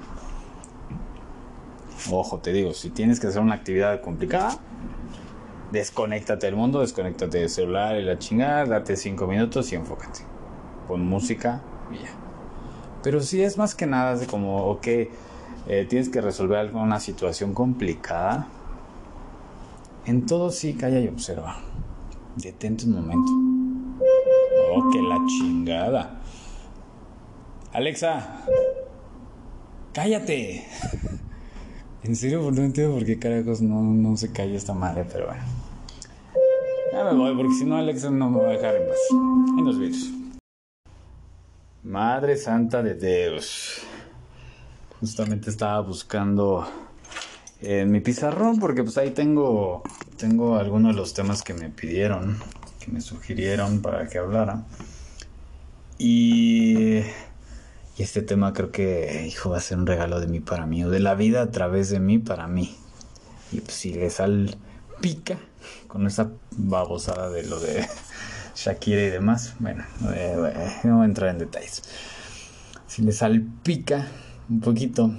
Ojo, 2.12 2.40
te 2.40 2.52
digo, 2.52 2.74
si 2.74 2.90
tienes 2.90 3.20
que 3.20 3.28
hacer 3.28 3.42
una 3.42 3.56
actividad 3.56 4.02
complicada, 4.02 4.58
desconéctate 5.72 6.46
del 6.46 6.56
mundo, 6.56 6.82
desconéctate 6.82 7.40
del 7.40 7.50
celular 7.50 7.96
y 7.96 8.04
la 8.04 8.20
chingada, 8.20 8.66
date 8.66 8.96
cinco 8.96 9.26
minutos 9.26 9.72
y 9.72 9.76
enfócate. 9.76 10.22
Pon 10.88 11.06
música 11.06 11.62
y 11.92 12.04
ya. 12.04 12.12
Pero 13.02 13.22
si 13.22 13.42
es 13.42 13.58
más 13.58 13.74
que 13.76 13.86
nada 13.86 14.16
de 14.16 14.28
como, 14.28 14.66
ok, 14.68 14.88
eh, 14.88 15.86
tienes 15.90 16.10
que 16.10 16.22
resolver 16.22 16.58
alguna 16.58 17.00
situación 17.00 17.54
complicada, 17.54 18.48
en 20.06 20.26
todo 20.26 20.52
sí 20.52 20.74
calla 20.74 21.00
y 21.00 21.08
observa. 21.08 21.58
Detente 22.36 22.86
un 22.86 22.96
momento. 22.96 23.32
Oh, 24.74 24.90
que 24.92 25.02
la 25.02 25.18
chingada. 25.28 26.20
Alexa, 27.74 28.44
cállate. 29.94 30.66
En 32.04 32.16
serio, 32.16 32.52
no 32.52 32.62
entiendo 32.62 32.94
por 32.96 33.06
qué 33.06 33.18
carajos 33.18 33.62
no, 33.62 33.82
no 33.82 34.16
se 34.18 34.32
calla 34.32 34.56
esta 34.56 34.74
madre, 34.74 35.06
pero 35.12 35.28
bueno. 35.28 35.42
Ya 36.92 37.04
me 37.06 37.14
voy, 37.14 37.36
porque 37.36 37.54
si 37.54 37.66
no, 37.66 37.78
Alexa 37.78 38.12
no 38.12 38.30
me 38.30 38.40
va 38.42 38.50
a 38.50 38.52
dejar 38.52 38.76
en 38.76 38.88
paz. 38.88 38.98
En 39.58 39.66
los 39.66 39.80
vídeos. 39.80 40.12
Madre 41.84 42.38
Santa 42.38 42.84
de 42.84 42.94
Dios. 42.94 43.82
Justamente 45.00 45.50
estaba 45.50 45.80
buscando 45.82 46.68
en 47.62 47.92
mi 47.92 48.02
pizarrón 48.02 48.60
porque 48.60 48.84
pues 48.84 48.98
ahí 48.98 49.12
tengo 49.12 49.82
tengo 50.18 50.56
algunos 50.56 50.94
de 50.94 51.02
los 51.02 51.14
temas 51.14 51.42
que 51.42 51.54
me 51.54 51.70
pidieron, 51.70 52.38
que 52.80 52.92
me 52.92 53.02
sugirieron 53.02 53.82
para 53.82 54.08
que 54.08 54.20
hablara. 54.20 54.64
Y, 55.98 57.02
y 57.98 58.04
este 58.04 58.22
tema 58.22 58.54
creo 58.54 58.72
que, 58.72 59.26
hijo, 59.28 59.52
va 59.52 59.58
a 59.58 59.62
ser 59.62 59.78
un 59.78 59.86
regalo 59.86 60.20
de 60.20 60.28
mí 60.28 60.40
para 60.40 60.66
mí, 60.66 60.84
o 60.84 60.90
de 60.90 61.00
la 61.00 61.14
vida 61.14 61.42
a 61.42 61.52
través 61.52 61.90
de 61.90 62.00
mí 62.00 62.18
para 62.18 62.48
mí. 62.48 62.76
Y 63.52 63.62
pues 63.62 63.74
si 63.74 63.94
le 63.94 64.10
sal 64.10 64.58
pica 65.00 65.38
con 65.88 66.08
esa 66.08 66.32
babosada 66.58 67.30
de 67.30 67.44
lo 67.44 67.60
de 67.60 67.88
Shakira 68.56 69.02
y 69.02 69.10
demás, 69.10 69.56
bueno, 69.60 69.84
eh, 70.14 70.36
no 70.84 70.98
voy 70.98 71.04
a 71.04 71.06
entrar 71.06 71.30
en 71.30 71.40
detalles. 71.40 71.84
Si 72.88 73.04
le 73.04 73.12
salpica 73.12 74.08
un 74.50 74.60
poquito 74.60 75.12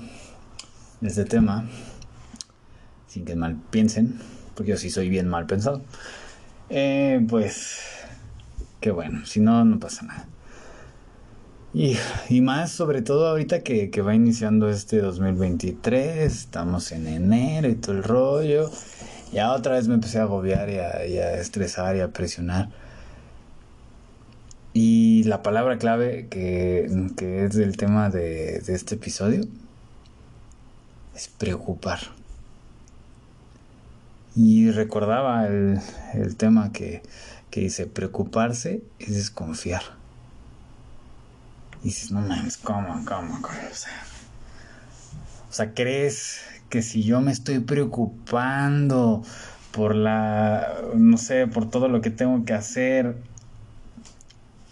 este 1.01 1.25
tema, 1.25 1.69
sin 3.07 3.25
que 3.25 3.37
mal 3.37 3.57
piensen, 3.71 4.19
porque 4.55 4.73
yo 4.73 4.77
sí 4.77 4.91
soy 4.91 5.09
bien 5.09 5.29
mal 5.29 5.47
pensado, 5.47 5.83
eh, 6.71 7.25
pues 7.29 7.79
qué 8.81 8.91
bueno, 8.91 9.25
si 9.27 9.39
no, 9.41 9.65
no 9.65 9.79
pasa 9.79 10.05
nada. 10.07 10.27
Y, 11.75 12.41
más 12.41 12.71
sobre 12.71 13.03
todo 13.03 13.27
ahorita 13.27 13.65
que, 13.65 13.91
que, 13.91 14.01
va 14.01 14.15
iniciando 14.15 14.71
este 14.71 15.01
2023, 15.01 16.33
estamos 16.33 16.93
en 16.93 17.09
enero 17.09 17.69
y 17.69 17.75
todo 17.75 17.97
el 17.97 18.05
rollo. 18.05 18.71
Ya 19.33 19.53
otra 19.53 19.75
vez 19.75 19.89
me 19.89 19.95
empecé 19.95 20.21
a 20.21 20.23
agobiar 20.23 20.71
y 20.71 20.79
a, 20.79 20.91
a 20.91 21.35
estresar 21.35 21.97
y 21.97 22.01
a 22.01 22.13
presionar. 22.13 22.69
Y 24.73 25.25
la 25.25 25.43
palabra 25.43 25.77
clave 25.79 26.29
que, 26.29 26.89
que 27.17 27.45
es 27.45 27.55
del 27.55 27.77
tema 27.77 28.09
de, 28.09 28.61
de 28.61 28.75
este 28.75 28.95
episodio 28.95 29.45
es 31.17 31.27
preocupar. 31.27 31.99
Y 34.37 34.71
recordaba 34.71 35.49
el, 35.49 35.81
el 36.13 36.37
tema 36.37 36.71
que, 36.73 37.03
que, 37.51 37.63
dice, 37.63 37.87
preocuparse 37.89 38.83
es 39.01 39.15
desconfiar. 39.15 40.04
Y 41.85 41.89
dices, 41.89 42.11
no 42.11 42.23
mames, 42.23 42.57
¿cómo, 42.57 43.05
cómo, 43.05 43.43
cómo? 43.43 43.59
O 43.71 43.75
sea, 43.75 44.03
o 45.51 45.53
sea, 45.53 45.75
¿crees 45.75 46.41
que 46.71 46.81
si 46.81 47.05
yo 47.05 47.21
me 47.21 47.31
estoy 47.31 47.61
preocupando 47.61 49.23
por 49.71 49.95
la, 49.95 50.67
no 50.97 51.19
sé, 51.19 51.47
por 51.47 51.69
todo 51.69 51.89
lo 51.89 52.01
que 52.01 52.11
tengo 52.11 52.45
que 52.47 52.55
hacer, 52.55 53.23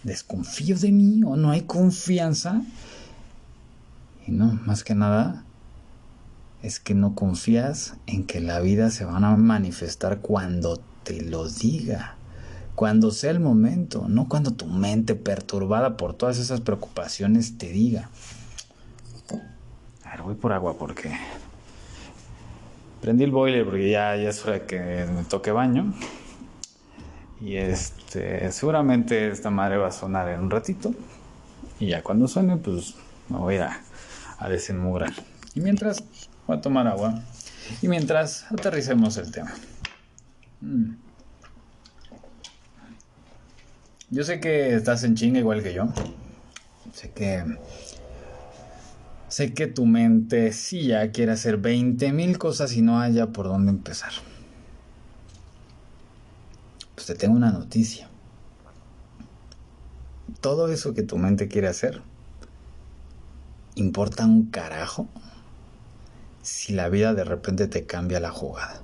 desconfío 0.01 0.77
de 0.77 0.91
mí 0.91 1.21
o 1.23 1.35
no 1.35 1.51
hay 1.51 1.61
confianza? 1.61 2.63
Y 4.25 4.31
no, 4.31 4.59
más 4.65 4.83
que 4.83 4.95
nada, 4.95 5.45
es 6.63 6.79
que 6.79 6.95
no 6.95 7.13
confías 7.13 7.93
en 8.07 8.25
que 8.25 8.39
la 8.39 8.59
vida 8.59 8.89
se 8.89 9.05
van 9.05 9.23
a 9.23 9.37
manifestar 9.37 10.19
cuando 10.19 10.81
te 11.03 11.21
lo 11.21 11.47
diga, 11.47 12.15
cuando 12.75 13.11
sea 13.11 13.31
el 13.31 13.39
momento, 13.39 14.05
no 14.07 14.27
cuando 14.27 14.51
tu 14.51 14.65
mente 14.65 15.15
perturbada 15.15 15.97
por 15.97 16.13
todas 16.13 16.37
esas 16.39 16.61
preocupaciones 16.61 17.57
te 17.57 17.69
diga. 17.69 18.09
A 20.03 20.11
ver, 20.11 20.21
voy 20.21 20.35
por 20.35 20.53
agua 20.53 20.77
porque 20.77 21.11
prendí 23.01 23.23
el 23.23 23.31
boiler 23.31 23.65
porque 23.65 23.89
ya, 23.89 24.15
ya 24.15 24.29
es 24.29 24.43
hora 24.43 24.53
de 24.53 24.65
que 24.65 24.79
me 24.79 25.23
toque 25.23 25.51
baño. 25.51 25.93
Y 27.41 27.55
este, 27.55 28.51
seguramente 28.51 29.27
esta 29.27 29.49
madre 29.49 29.77
va 29.77 29.87
a 29.87 29.91
sonar 29.91 30.29
en 30.29 30.39
un 30.39 30.49
ratito. 30.49 30.93
Y 31.79 31.87
ya 31.87 32.01
cuando 32.03 32.27
suene, 32.27 32.57
pues 32.57 32.95
me 33.29 33.37
voy 33.37 33.57
a, 33.57 33.81
a 34.37 34.49
desenmugrar. 34.49 35.11
Y 35.53 35.59
mientras, 35.59 36.03
Voy 36.47 36.57
a 36.57 36.61
tomar 36.61 36.87
agua. 36.87 37.21
Y 37.81 37.87
mientras 37.87 38.45
aterricemos 38.51 39.17
el 39.17 39.31
tema. 39.31 39.51
Mm. 40.61 40.95
Yo 44.13 44.23
sé 44.23 44.39
que 44.39 44.75
estás 44.75 45.03
en 45.03 45.15
chinga 45.15 45.39
igual 45.39 45.63
que 45.63 45.73
yo. 45.73 45.87
Sé 46.93 47.09
que. 47.09 47.43
Sé 49.27 49.55
que 49.55 49.65
tu 49.65 49.87
mente 49.87 50.53
sí 50.53 50.85
ya 50.85 51.11
quiere 51.11 51.31
hacer 51.31 51.57
20 51.57 52.13
mil 52.13 52.37
cosas 52.37 52.77
y 52.77 52.83
no 52.83 52.99
haya 52.99 53.33
por 53.33 53.47
dónde 53.47 53.71
empezar. 53.71 54.11
Pues 56.93 57.07
te 57.07 57.15
tengo 57.15 57.35
una 57.35 57.51
noticia. 57.51 58.07
Todo 60.41 60.71
eso 60.71 60.93
que 60.93 61.01
tu 61.01 61.17
mente 61.17 61.47
quiere 61.47 61.67
hacer 61.67 62.03
importa 63.73 64.27
un 64.27 64.45
carajo 64.51 65.07
si 66.43 66.73
la 66.73 66.87
vida 66.89 67.15
de 67.15 67.23
repente 67.23 67.65
te 67.67 67.87
cambia 67.87 68.19
la 68.19 68.29
jugada. 68.29 68.79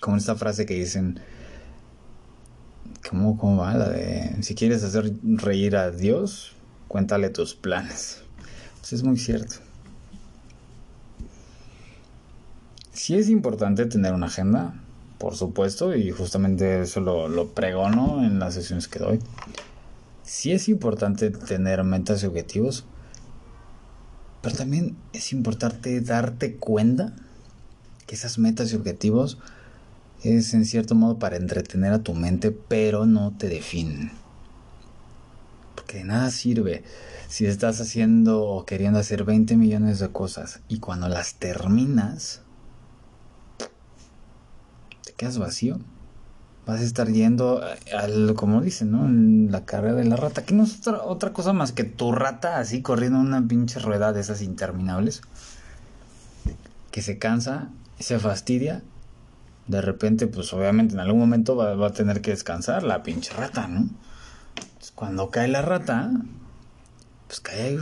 Como 0.00 0.16
esta 0.16 0.34
frase 0.34 0.64
que 0.64 0.72
dicen, 0.72 1.20
¿cómo, 3.08 3.38
cómo 3.38 3.62
va? 3.62 3.74
La 3.74 3.88
de, 3.88 4.42
si 4.42 4.54
quieres 4.54 4.82
hacer 4.84 5.12
reír 5.22 5.76
a 5.76 5.90
Dios, 5.90 6.52
cuéntale 6.88 7.30
tus 7.30 7.54
planes. 7.54 8.22
Pues 8.80 8.92
es 8.92 9.02
muy 9.02 9.16
cierto. 9.16 9.56
Sí 12.92 13.16
es 13.16 13.28
importante 13.28 13.86
tener 13.86 14.12
una 14.12 14.26
agenda, 14.26 14.74
por 15.18 15.34
supuesto, 15.36 15.94
y 15.94 16.10
justamente 16.10 16.82
eso 16.82 17.00
lo, 17.00 17.28
lo 17.28 17.48
pregono 17.48 18.24
en 18.24 18.38
las 18.38 18.54
sesiones 18.54 18.88
que 18.88 18.98
doy. 18.98 19.20
Sí 20.22 20.52
es 20.52 20.68
importante 20.68 21.30
tener 21.30 21.82
metas 21.82 22.22
y 22.22 22.26
objetivos, 22.26 22.84
pero 24.42 24.56
también 24.56 24.96
es 25.12 25.32
importante 25.32 26.00
darte 26.00 26.56
cuenta 26.56 27.14
que 28.06 28.14
esas 28.14 28.38
metas 28.38 28.72
y 28.72 28.76
objetivos 28.76 29.38
es 30.22 30.54
en 30.54 30.64
cierto 30.64 30.94
modo 30.94 31.18
para 31.18 31.36
entretener 31.36 31.92
a 31.92 32.02
tu 32.02 32.14
mente, 32.14 32.50
pero 32.50 33.06
no 33.06 33.32
te 33.36 33.48
definen. 33.48 34.12
Porque 35.74 35.98
de 35.98 36.04
nada 36.04 36.30
sirve 36.30 36.84
si 37.28 37.46
estás 37.46 37.80
haciendo 37.80 38.42
o 38.42 38.66
queriendo 38.66 38.98
hacer 38.98 39.24
20 39.24 39.56
millones 39.56 39.98
de 40.00 40.08
cosas 40.10 40.60
y 40.68 40.80
cuando 40.80 41.08
las 41.08 41.34
terminas, 41.36 42.42
te 45.04 45.12
quedas 45.12 45.38
vacío. 45.38 45.78
Vas 46.66 46.80
a 46.80 46.84
estar 46.84 47.08
yendo 47.08 47.62
al, 47.96 48.34
como 48.34 48.60
dicen, 48.60 48.90
¿no? 48.90 49.06
En 49.06 49.50
la 49.50 49.64
carrera 49.64 49.94
de 49.94 50.04
la 50.04 50.16
rata, 50.16 50.44
que 50.44 50.54
no 50.54 50.64
es 50.64 50.78
otra, 50.80 51.02
otra 51.02 51.32
cosa 51.32 51.52
más 51.52 51.72
que 51.72 51.84
tu 51.84 52.12
rata 52.12 52.58
así 52.58 52.82
corriendo 52.82 53.18
una 53.18 53.46
pinche 53.46 53.80
rueda 53.80 54.12
de 54.12 54.20
esas 54.20 54.42
interminables, 54.42 55.22
que 56.90 57.00
se 57.00 57.18
cansa, 57.18 57.70
se 57.98 58.18
fastidia 58.18 58.82
de 59.66 59.80
repente, 59.80 60.26
pues 60.26 60.52
obviamente 60.52 60.94
en 60.94 61.00
algún 61.00 61.20
momento 61.20 61.56
va, 61.56 61.86
a 61.86 61.92
tener 61.92 62.20
que 62.20 62.30
descansar 62.30 62.82
la 62.82 63.02
pinche 63.02 63.32
rata, 63.32 63.68
¿no? 63.68 63.88
cuando 64.94 65.30
cae 65.30 65.48
la 65.48 65.62
rata, 65.62 66.10
pues 67.26 67.40
cae 67.40 67.78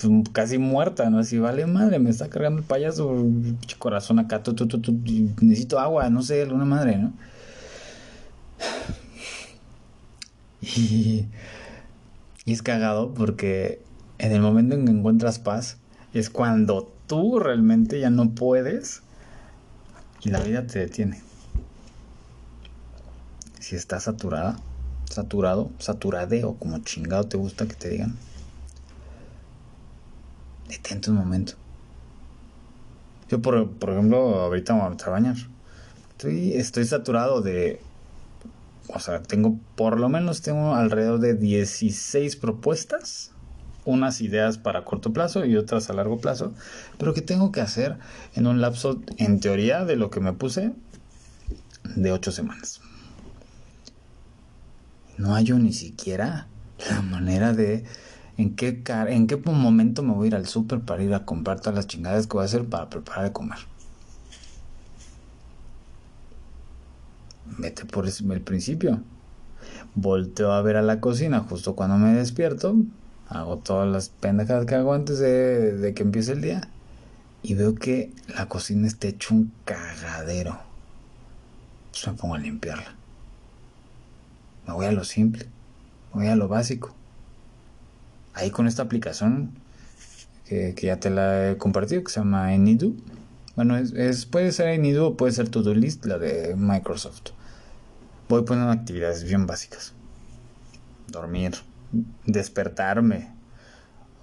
pues, 0.00 0.28
casi 0.32 0.58
muerta, 0.58 1.08
¿no? 1.10 1.18
Así, 1.18 1.38
vale 1.38 1.66
madre, 1.66 1.98
me 1.98 2.10
está 2.10 2.28
cargando 2.28 2.60
el 2.60 2.64
payaso, 2.64 3.14
corazón 3.78 4.18
acá, 4.18 4.42
necesito 5.40 5.78
agua, 5.78 6.10
no 6.10 6.22
sé, 6.22 6.42
alguna 6.42 6.64
madre, 6.64 6.98
¿no? 6.98 7.12
Y, 10.60 11.26
y 12.46 12.52
es 12.52 12.62
cagado 12.62 13.12
porque 13.12 13.82
en 14.18 14.32
el 14.32 14.40
momento 14.40 14.74
en 14.74 14.86
que 14.86 14.92
encuentras 14.92 15.38
paz 15.38 15.78
es 16.12 16.30
cuando 16.30 16.92
tú 17.06 17.38
realmente 17.38 18.00
ya 18.00 18.10
no 18.10 18.30
puedes 18.30 19.02
y 20.24 20.30
la 20.30 20.40
vida 20.40 20.66
te 20.66 20.78
detiene. 20.78 21.22
Si 23.60 23.76
estás 23.76 24.04
saturada, 24.04 24.58
saturado, 25.04 25.70
saturadeo, 25.78 26.54
como 26.54 26.78
chingado 26.78 27.24
te 27.24 27.36
gusta 27.36 27.66
que 27.66 27.74
te 27.74 27.90
digan, 27.90 28.16
detente 30.68 31.10
un 31.10 31.16
momento. 31.16 31.54
Yo, 33.28 33.40
por, 33.40 33.56
ejemplo, 33.90 34.40
ahorita 34.40 34.74
me 34.74 34.80
voy 34.80 34.96
a 34.98 35.10
bañar. 35.10 35.36
Estoy, 36.10 36.54
estoy 36.54 36.84
saturado 36.84 37.40
de. 37.40 37.80
O 38.88 39.00
sea, 39.00 39.22
tengo, 39.22 39.58
por 39.76 39.98
lo 39.98 40.08
menos, 40.08 40.42
tengo 40.42 40.74
alrededor 40.74 41.20
de 41.20 41.34
16 41.34 42.36
propuestas 42.36 43.33
unas 43.84 44.20
ideas 44.20 44.58
para 44.58 44.84
corto 44.84 45.12
plazo 45.12 45.44
y 45.44 45.56
otras 45.56 45.90
a 45.90 45.92
largo 45.92 46.18
plazo, 46.18 46.52
pero 46.98 47.14
que 47.14 47.22
tengo 47.22 47.52
que 47.52 47.60
hacer 47.60 47.96
en 48.34 48.46
un 48.46 48.60
lapso, 48.60 49.00
en 49.18 49.40
teoría, 49.40 49.84
de 49.84 49.96
lo 49.96 50.10
que 50.10 50.20
me 50.20 50.32
puse, 50.32 50.72
de 51.94 52.12
ocho 52.12 52.32
semanas. 52.32 52.80
No 55.16 55.34
hallo 55.34 55.58
ni 55.58 55.72
siquiera 55.72 56.48
la 56.90 57.02
manera 57.02 57.52
de 57.52 57.84
en 58.36 58.56
qué, 58.56 58.82
en 59.08 59.26
qué 59.26 59.36
momento 59.36 60.02
me 60.02 60.12
voy 60.12 60.24
a 60.24 60.28
ir 60.28 60.34
al 60.34 60.46
súper 60.46 60.80
para 60.80 61.02
ir 61.02 61.14
a 61.14 61.24
comprar 61.24 61.60
todas 61.60 61.76
las 61.76 61.86
chingadas 61.86 62.26
que 62.26 62.34
voy 62.34 62.42
a 62.42 62.46
hacer 62.46 62.64
para 62.64 62.90
preparar 62.90 63.24
de 63.24 63.32
comer. 63.32 63.58
Vete 67.58 67.84
por 67.84 68.06
el 68.06 68.40
principio. 68.40 69.00
Volteo 69.94 70.52
a 70.52 70.62
ver 70.62 70.76
a 70.76 70.82
la 70.82 71.00
cocina 71.00 71.40
justo 71.40 71.76
cuando 71.76 71.96
me 71.96 72.12
despierto 72.14 72.74
hago 73.28 73.58
todas 73.58 73.90
las 73.90 74.08
pendejadas 74.08 74.66
que 74.66 74.74
hago 74.74 74.92
antes 74.92 75.18
de, 75.18 75.92
que 75.94 76.02
empiece 76.02 76.32
el 76.32 76.42
día 76.42 76.68
y 77.42 77.54
veo 77.54 77.74
que 77.74 78.12
la 78.28 78.48
cocina 78.48 78.86
está 78.86 79.08
hecho 79.08 79.34
un 79.34 79.52
cagadero. 79.64 80.58
Pues 81.90 82.06
me 82.06 82.14
pongo 82.14 82.34
a 82.34 82.38
limpiarla. 82.38 82.94
Me 84.66 84.72
voy 84.72 84.86
a 84.86 84.92
lo 84.92 85.04
simple, 85.04 85.46
me 86.12 86.22
voy 86.22 86.26
a 86.28 86.36
lo 86.36 86.48
básico. 86.48 86.94
Ahí 88.32 88.50
con 88.50 88.66
esta 88.66 88.82
aplicación 88.82 89.52
que, 90.46 90.74
ya 90.80 90.98
te 90.98 91.10
la 91.10 91.50
he 91.50 91.56
compartido, 91.56 92.02
que 92.02 92.10
se 92.10 92.20
llama 92.20 92.54
Enidu. 92.54 92.96
Bueno, 93.56 93.76
es, 93.76 94.26
puede 94.26 94.50
ser 94.52 94.68
Enidu 94.68 95.04
o 95.04 95.16
puede 95.16 95.32
ser 95.32 95.48
To-Do 95.48 95.74
List, 95.74 96.06
la 96.06 96.18
de 96.18 96.54
Microsoft. 96.56 97.30
Voy 98.28 98.42
poniendo 98.42 98.72
actividades 98.72 99.24
bien 99.24 99.46
básicas. 99.46 99.92
Dormir, 101.08 101.52
despertarme. 102.26 103.34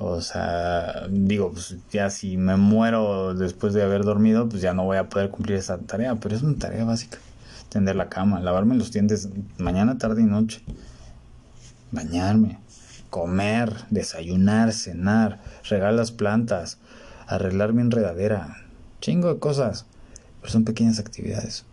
O 0.03 0.19
sea, 0.21 1.07
digo, 1.09 1.51
pues 1.51 1.75
ya 1.91 2.09
si 2.09 2.35
me 2.35 2.57
muero 2.57 3.35
después 3.35 3.73
de 3.73 3.83
haber 3.83 4.03
dormido, 4.03 4.49
pues 4.49 4.61
ya 4.61 4.73
no 4.73 4.83
voy 4.83 4.97
a 4.97 5.09
poder 5.09 5.29
cumplir 5.29 5.57
esa 5.57 5.77
tarea, 5.77 6.15
pero 6.15 6.35
es 6.35 6.41
una 6.41 6.57
tarea 6.57 6.85
básica. 6.85 7.19
Tender 7.69 7.95
la 7.95 8.09
cama, 8.09 8.39
lavarme 8.39 8.75
los 8.75 8.91
dientes 8.91 9.29
mañana, 9.59 9.99
tarde 9.99 10.23
y 10.23 10.25
noche. 10.25 10.63
Bañarme, 11.91 12.57
comer, 13.11 13.73
desayunar, 13.91 14.73
cenar, 14.73 15.39
regar 15.69 15.93
las 15.93 16.11
plantas, 16.11 16.79
arreglar 17.27 17.73
mi 17.73 17.81
enredadera. 17.81 18.57
Chingo 19.01 19.31
de 19.31 19.39
cosas, 19.39 19.85
pero 20.39 20.51
son 20.51 20.65
pequeñas 20.65 20.97
actividades. 20.97 21.65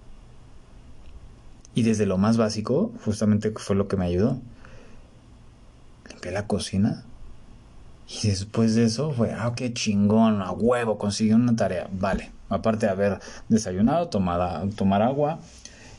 Y 1.74 1.82
desde 1.82 2.04
lo 2.04 2.18
más 2.18 2.37
básico, 2.37 2.92
justamente 3.04 3.52
fue 3.56 3.74
lo 3.74 3.88
que 3.88 3.96
me 3.96 4.04
ayudó 4.04 4.38
la 6.24 6.46
cocina. 6.46 7.04
Y 8.09 8.28
después 8.28 8.74
de 8.74 8.85
eso 8.85 9.12
fue, 9.12 9.33
ah, 9.33 9.52
qué 9.54 9.72
chingón, 9.72 10.40
a 10.40 10.50
huevo, 10.50 10.98
consiguió 10.98 11.37
una 11.37 11.57
tarea. 11.57 11.88
Vale, 11.92 12.33
aparte 12.48 12.87
de 12.87 12.92
haber 12.92 13.20
desayunado, 13.48 14.09
tomada, 14.09 14.64
tomar 14.76 15.02
agua 15.02 15.40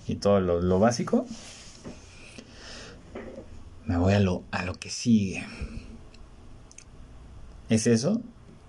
y 0.07 0.15
todo 0.15 0.39
lo, 0.39 0.79
básico, 0.79 1.27
me 3.85 3.97
voy 3.97 4.13
a 4.13 4.19
lo, 4.19 4.43
a 4.51 4.63
lo 4.63 4.73
que 4.73 4.89
sigue. 4.89 5.45
¿Es 7.69 7.85
eso? 7.85 8.21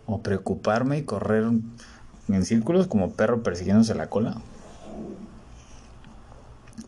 ¿O 0.05 0.21
preocuparme 0.21 0.99
y 0.99 1.05
correr 1.05 1.45
en 2.29 2.45
círculos 2.45 2.89
como 2.89 3.13
perro 3.13 3.43
persiguiéndose 3.43 3.95
la 3.95 4.11
cola? 4.11 4.37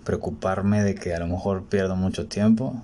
Preocuparme 0.04 0.82
de 0.82 0.94
que 0.94 1.14
a 1.14 1.18
lo 1.18 1.28
mejor 1.28 1.64
pierdo 1.64 1.96
mucho 1.96 2.26
tiempo 2.26 2.82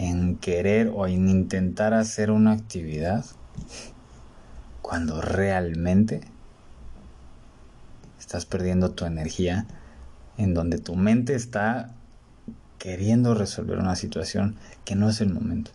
en 0.00 0.36
querer 0.36 0.90
o 0.94 1.06
en 1.06 1.28
intentar 1.28 1.92
hacer 1.92 2.30
una 2.30 2.52
actividad 2.52 3.26
cuando 4.80 5.20
realmente 5.20 6.22
estás 8.18 8.46
perdiendo 8.46 8.92
tu 8.92 9.04
energía 9.04 9.66
en 10.38 10.54
donde 10.54 10.78
tu 10.78 10.96
mente 10.96 11.34
está 11.34 11.92
queriendo 12.78 13.34
resolver 13.34 13.78
una 13.78 13.94
situación 13.94 14.56
que 14.86 14.94
no 14.94 15.10
es 15.10 15.20
el 15.20 15.34
momento. 15.34 15.70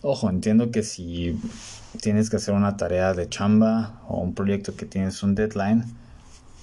Ojo, 0.00 0.30
entiendo 0.30 0.70
que 0.70 0.82
si 0.82 1.38
tienes 2.00 2.30
que 2.30 2.36
hacer 2.36 2.54
una 2.54 2.78
tarea 2.78 3.12
de 3.12 3.28
chamba 3.28 4.00
o 4.08 4.20
un 4.20 4.32
proyecto 4.32 4.74
que 4.74 4.86
tienes 4.86 5.22
un 5.22 5.34
deadline, 5.34 5.84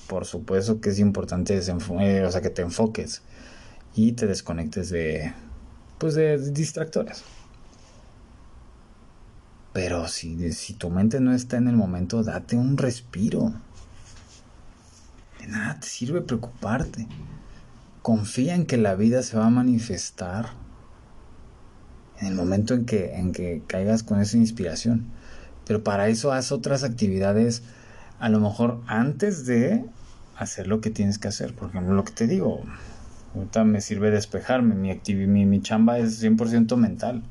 por 0.08 0.26
supuesto 0.26 0.82
que 0.82 0.90
es 0.90 0.98
importante 0.98 1.56
eh, 1.56 2.26
o 2.26 2.32
sea, 2.32 2.42
que 2.42 2.50
te 2.50 2.64
enfoques 2.64 3.22
y 3.98 4.12
te 4.12 4.28
desconectes 4.28 4.90
de 4.92 5.34
pues 5.98 6.14
de 6.14 6.38
distractores. 6.52 7.24
Pero 9.74 10.08
si, 10.08 10.54
si 10.54 10.74
tu 10.74 10.92
mente 10.92 11.20
no 11.20 11.34
está 11.34 11.58
en 11.58 11.68
el 11.68 11.76
momento, 11.76 12.24
date 12.24 12.56
un 12.56 12.78
respiro. 12.78 13.54
De 15.40 15.48
nada 15.48 15.80
te 15.80 15.88
sirve 15.88 16.22
preocuparte. 16.22 17.08
Confía 18.04 18.54
en 18.54 18.68
que 18.68 18.78
la 18.78 18.94
vida 18.94 19.24
se 19.24 19.36
va 19.36 19.48
a 19.48 19.50
manifestar 19.50 20.52
en 22.20 22.28
el 22.28 22.36
momento 22.36 22.76
en 22.76 22.86
que, 22.86 23.16
en 23.16 23.32
que 23.32 23.64
caigas 23.66 24.04
con 24.04 24.20
esa 24.20 24.38
inspiración. 24.38 25.08
Pero 25.66 25.84
para 25.84 26.08
eso 26.08 26.32
haz 26.32 26.52
otras 26.52 26.84
actividades, 26.84 27.64
a 28.20 28.30
lo 28.30 28.40
mejor 28.40 28.80
antes 28.86 29.48
de 29.48 29.84
hacer 30.38 30.68
lo 30.68 30.82
que 30.82 30.92
tienes 30.92 31.18
que 31.18 31.30
hacer. 31.30 31.56
Por 31.56 31.70
ejemplo, 31.70 31.96
lo 31.96 32.04
que 32.04 32.14
te 32.14 32.28
digo, 32.28 32.62
Ahorita 33.38 33.64
me 33.64 33.82
sirve 33.82 34.10
despejarme, 34.10 34.74
mi, 34.74 35.00
mi, 35.28 35.46
mi 35.46 35.62
chamba 35.62 36.00
es 36.00 36.24
100% 36.24 36.76
mental. 36.76 37.24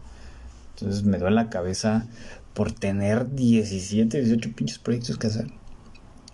Entonces 0.74 1.04
me 1.04 1.18
duele 1.18 1.36
la 1.36 1.50
cabeza 1.50 2.06
por 2.54 2.72
tener 2.72 3.32
17, 3.32 4.22
18 4.22 4.52
pinches 4.54 4.78
proyectos 4.78 5.18
que 5.18 5.26
hacer. 5.26 5.46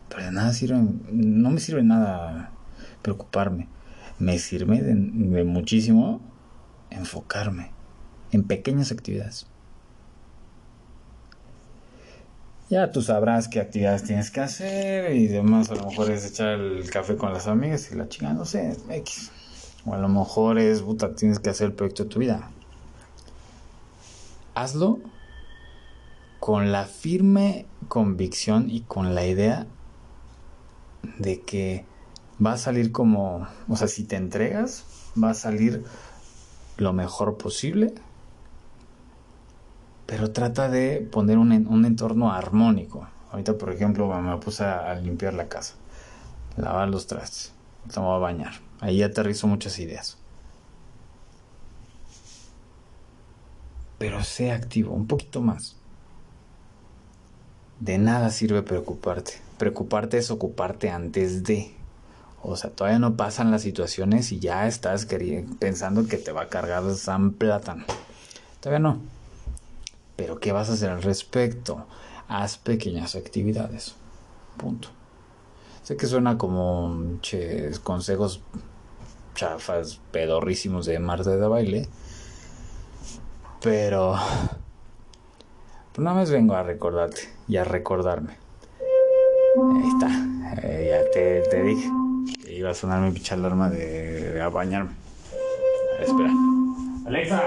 Pero 0.08 0.24
de 0.24 0.32
nada 0.32 0.52
sirve, 0.52 0.76
no 1.10 1.50
me 1.50 1.58
sirve 1.58 1.82
nada 1.82 2.52
preocuparme. 3.00 3.68
Me 4.18 4.38
sirve 4.38 4.82
de, 4.82 4.94
muchísimo 5.44 6.20
enfocarme 6.90 7.70
en 8.30 8.44
pequeñas 8.44 8.92
actividades. 8.92 9.46
Ya 12.68 12.90
tú 12.90 13.02
sabrás 13.02 13.48
qué 13.48 13.60
actividades 13.60 14.04
tienes 14.04 14.30
que 14.30 14.40
hacer 14.40 15.14
y 15.16 15.28
demás. 15.28 15.70
A 15.70 15.74
lo 15.74 15.86
mejor 15.86 16.10
es 16.10 16.24
echar 16.24 16.48
el 16.50 16.88
café 16.90 17.16
con 17.16 17.32
las 17.32 17.46
amigas 17.46 17.90
y 17.90 17.96
la 17.96 18.08
chingada, 18.08 18.34
no 18.34 18.44
sé, 18.44 18.76
X. 18.90 19.30
O 19.84 19.94
a 19.94 19.98
lo 19.98 20.08
mejor 20.08 20.58
es, 20.58 20.82
puta, 20.82 21.14
tienes 21.14 21.38
que 21.38 21.50
hacer 21.50 21.68
el 21.68 21.72
proyecto 21.72 22.04
de 22.04 22.08
tu 22.08 22.18
vida. 22.20 22.50
Hazlo 24.54 24.98
con 26.40 26.72
la 26.72 26.84
firme 26.84 27.66
convicción 27.88 28.68
y 28.70 28.82
con 28.82 29.14
la 29.14 29.26
idea 29.26 29.66
de 31.18 31.40
que 31.40 31.84
va 32.44 32.54
a 32.54 32.58
salir 32.58 32.92
como, 32.92 33.46
o 33.68 33.76
sea, 33.76 33.88
si 33.88 34.04
te 34.04 34.16
entregas, 34.16 34.84
va 35.22 35.30
a 35.30 35.34
salir 35.34 35.84
lo 36.76 36.92
mejor 36.92 37.36
posible, 37.36 37.94
pero 40.06 40.32
trata 40.32 40.68
de 40.68 41.06
poner 41.10 41.38
un, 41.38 41.52
un 41.68 41.84
entorno 41.84 42.32
armónico. 42.32 43.06
Ahorita, 43.30 43.56
por 43.56 43.72
ejemplo, 43.72 44.08
me 44.20 44.36
puse 44.38 44.64
a, 44.64 44.94
limpiar 44.96 45.34
la 45.34 45.48
casa, 45.48 45.74
lavar 46.56 46.88
los 46.88 47.06
trastes, 47.06 47.52
me 47.96 48.02
voy 48.02 48.16
a 48.16 48.18
bañar. 48.18 48.71
Ahí 48.82 49.00
aterrizo 49.04 49.46
muchas 49.46 49.78
ideas. 49.78 50.18
Pero 53.96 54.24
sé 54.24 54.50
activo, 54.50 54.92
un 54.92 55.06
poquito 55.06 55.40
más. 55.40 55.76
De 57.78 57.96
nada 57.98 58.30
sirve 58.30 58.62
preocuparte. 58.62 59.34
Preocuparte 59.56 60.18
es 60.18 60.32
ocuparte 60.32 60.90
antes 60.90 61.44
de. 61.44 61.72
O 62.42 62.56
sea, 62.56 62.70
todavía 62.70 62.98
no 62.98 63.16
pasan 63.16 63.52
las 63.52 63.62
situaciones 63.62 64.32
y 64.32 64.40
ya 64.40 64.66
estás 64.66 65.06
pensando 65.60 66.08
que 66.08 66.16
te 66.16 66.32
va 66.32 66.42
a 66.42 66.48
cargar 66.48 66.82
San 66.96 67.34
Plátano. 67.34 67.84
Todavía 68.58 68.80
no. 68.80 68.98
Pero 70.16 70.40
¿qué 70.40 70.50
vas 70.50 70.70
a 70.70 70.72
hacer 70.72 70.90
al 70.90 71.02
respecto? 71.02 71.86
Haz 72.26 72.58
pequeñas 72.58 73.14
actividades. 73.14 73.94
Punto. 74.56 74.88
Sé 75.84 75.96
que 75.96 76.08
suena 76.08 76.36
como 76.36 77.20
consejos 77.84 78.40
chafas, 79.34 80.00
pedorrísimos 80.10 80.86
de 80.86 80.98
Marte 80.98 81.30
de 81.30 81.46
baile. 81.46 81.88
Pero 83.60 84.16
pues 85.92 86.04
nada 86.04 86.16
más 86.16 86.30
vengo 86.30 86.54
a 86.54 86.62
recordarte 86.62 87.28
y 87.48 87.56
a 87.56 87.64
recordarme. 87.64 88.36
Ahí 89.74 89.88
está. 89.88 90.08
Eh, 90.62 90.88
ya 90.90 91.10
te, 91.10 91.42
te, 91.42 91.62
dije. 91.62 91.88
iba 92.48 92.70
a 92.70 92.74
sonar 92.74 93.00
mi 93.00 93.10
pinche 93.10 93.34
alarma 93.34 93.68
de, 93.70 94.32
de, 94.32 94.46
bañarme. 94.48 94.92
espera. 96.00 96.32
Alexa, 97.06 97.42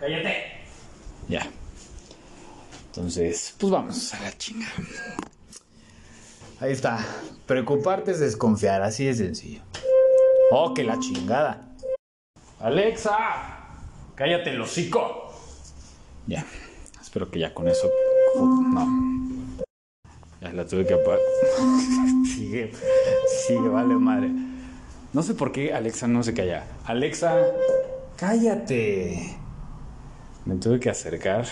cállate. 0.00 0.34
Ya. 1.28 1.46
Entonces, 2.86 3.54
pues 3.58 3.70
vamos 3.70 4.14
a 4.14 4.20
la 4.22 4.32
chinga. 4.38 4.66
Ahí 6.60 6.72
está. 6.72 7.04
Preocuparte 7.46 8.12
es 8.12 8.20
desconfiar, 8.20 8.82
así 8.82 9.04
de 9.04 9.14
sencillo. 9.14 9.60
Oh, 10.56 10.72
que 10.72 10.84
la 10.84 11.00
chingada. 11.00 11.74
Alexa, 12.60 13.18
cállate 14.14 14.50
el 14.50 14.60
hocico. 14.60 15.32
Ya. 16.28 16.46
Espero 17.02 17.28
que 17.28 17.40
ya 17.40 17.52
con 17.52 17.66
eso. 17.66 17.90
No. 18.36 18.86
Ya 20.40 20.52
la 20.52 20.64
tuve 20.64 20.86
que 20.86 20.94
apagar. 20.94 21.18
sigue, 22.24 22.70
sigue, 23.48 23.68
vale 23.68 23.96
madre. 23.96 24.30
No 25.12 25.24
sé 25.24 25.34
por 25.34 25.50
qué 25.50 25.74
Alexa 25.74 26.06
no 26.06 26.22
se 26.22 26.34
calla. 26.34 26.64
Alexa, 26.84 27.34
cállate. 28.16 29.36
Me 30.44 30.54
tuve 30.54 30.78
que 30.78 30.88
acercar. 30.88 31.46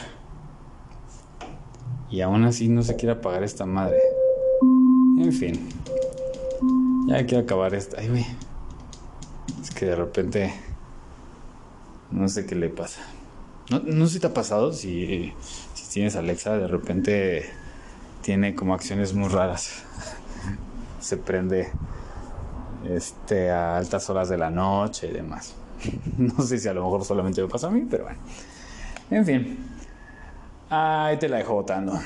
Y 2.08 2.20
aún 2.20 2.44
así 2.44 2.68
no 2.68 2.84
se 2.84 2.94
quiere 2.94 3.14
apagar 3.14 3.42
esta 3.42 3.66
madre. 3.66 3.98
En 5.18 5.32
fin. 5.32 5.68
Ya 7.08 7.26
quiero 7.26 7.42
acabar 7.42 7.74
esta. 7.74 8.00
Ay, 8.00 8.08
güey. 8.08 8.51
De 9.86 9.96
repente. 9.96 10.52
No 12.10 12.28
sé 12.28 12.46
qué 12.46 12.54
le 12.54 12.68
pasa. 12.68 13.00
No, 13.70 13.80
no 13.80 14.06
sé 14.06 14.14
si 14.14 14.20
te 14.20 14.26
ha 14.26 14.34
pasado, 14.34 14.72
si, 14.72 15.32
si 15.74 15.90
tienes 15.92 16.14
Alexa, 16.14 16.56
de 16.56 16.68
repente 16.68 17.50
tiene 18.20 18.54
como 18.54 18.74
acciones 18.74 19.14
muy 19.14 19.28
raras. 19.28 19.82
Se 21.00 21.16
prende 21.16 21.70
este, 22.88 23.50
a 23.50 23.76
altas 23.76 24.08
horas 24.10 24.28
de 24.28 24.38
la 24.38 24.50
noche 24.50 25.08
y 25.08 25.12
demás. 25.12 25.54
No 26.16 26.42
sé 26.44 26.58
si 26.58 26.68
a 26.68 26.74
lo 26.74 26.84
mejor 26.84 27.04
solamente 27.04 27.42
me 27.42 27.48
pasa 27.48 27.66
a 27.66 27.70
mí, 27.70 27.86
pero 27.90 28.04
bueno. 28.04 28.18
En 29.10 29.26
fin. 29.26 29.58
Ahí 30.70 31.16
te 31.18 31.28
la 31.28 31.38
dejo 31.38 31.54
votando. 31.54 31.98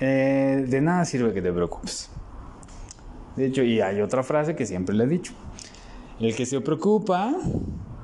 Eh, 0.00 0.64
de 0.66 0.80
nada 0.80 1.04
sirve 1.04 1.34
que 1.34 1.42
te 1.42 1.52
preocupes. 1.52 2.08
De 3.36 3.46
hecho, 3.46 3.62
y 3.62 3.80
hay 3.80 4.00
otra 4.00 4.22
frase 4.22 4.56
que 4.56 4.64
siempre 4.64 4.94
le 4.94 5.04
he 5.04 5.06
dicho. 5.06 5.34
El 6.20 6.36
que 6.36 6.46
se 6.46 6.60
preocupa 6.60 7.34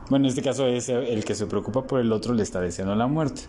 bueno, 0.09 0.27
en 0.27 0.29
este 0.29 0.43
caso 0.43 0.67
es 0.69 0.89
el 0.89 1.25
que 1.25 1.35
se 1.35 1.47
preocupa 1.47 1.83
por 1.83 1.99
el 1.99 2.13
otro 2.13 2.33
le 2.33 2.45
está 2.45 2.61
deseando 2.61 2.95
la 2.95 3.09
muerte. 3.09 3.43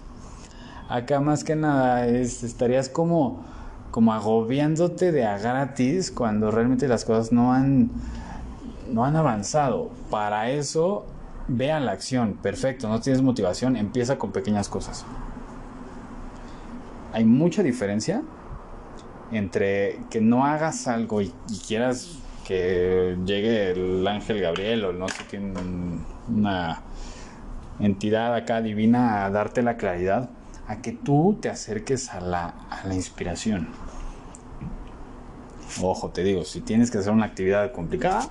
Acá 0.89 1.19
más 1.19 1.43
que 1.43 1.55
nada 1.55 2.07
es, 2.07 2.41
estarías 2.43 2.89
como, 2.89 3.45
como 3.91 4.11
agobiándote 4.11 5.11
de 5.11 5.23
a 5.23 5.37
gratis 5.37 6.09
cuando 6.09 6.49
realmente 6.49 6.87
las 6.87 7.05
cosas 7.05 7.31
no 7.31 7.53
han, 7.53 7.91
no 8.91 9.05
han 9.05 9.15
avanzado. 9.15 9.91
Para 10.09 10.49
eso, 10.49 11.05
vean 11.47 11.85
la 11.85 11.91
acción. 11.91 12.39
Perfecto, 12.41 12.89
no 12.89 13.01
tienes 13.01 13.21
motivación, 13.21 13.75
empieza 13.75 14.17
con 14.17 14.31
pequeñas 14.31 14.67
cosas. 14.67 15.05
Hay 17.13 17.23
mucha 17.23 17.61
diferencia 17.61 18.23
entre 19.31 19.99
que 20.09 20.21
no 20.21 20.43
hagas 20.43 20.87
algo 20.87 21.21
y, 21.21 21.31
y 21.49 21.57
quieras 21.59 22.17
que 22.47 23.17
llegue 23.25 23.71
el 23.71 24.07
ángel 24.07 24.39
Gabriel 24.39 24.85
o 24.85 24.93
no 24.93 25.09
sé 25.09 25.25
quién 25.29 25.53
una 26.29 26.81
entidad 27.79 28.33
acá 28.33 28.61
divina 28.61 29.25
a 29.25 29.29
darte 29.29 29.61
la 29.61 29.75
claridad, 29.75 30.29
a 30.65 30.81
que 30.81 30.93
tú 30.93 31.37
te 31.41 31.49
acerques 31.49 32.09
a 32.09 32.21
la, 32.21 32.45
a 32.69 32.87
la 32.87 32.95
inspiración. 32.95 33.67
Ojo, 35.81 36.09
te 36.09 36.23
digo, 36.23 36.45
si 36.45 36.61
tienes 36.61 36.89
que 36.89 36.99
hacer 36.99 37.11
una 37.11 37.25
actividad 37.25 37.73
complicada, 37.73 38.29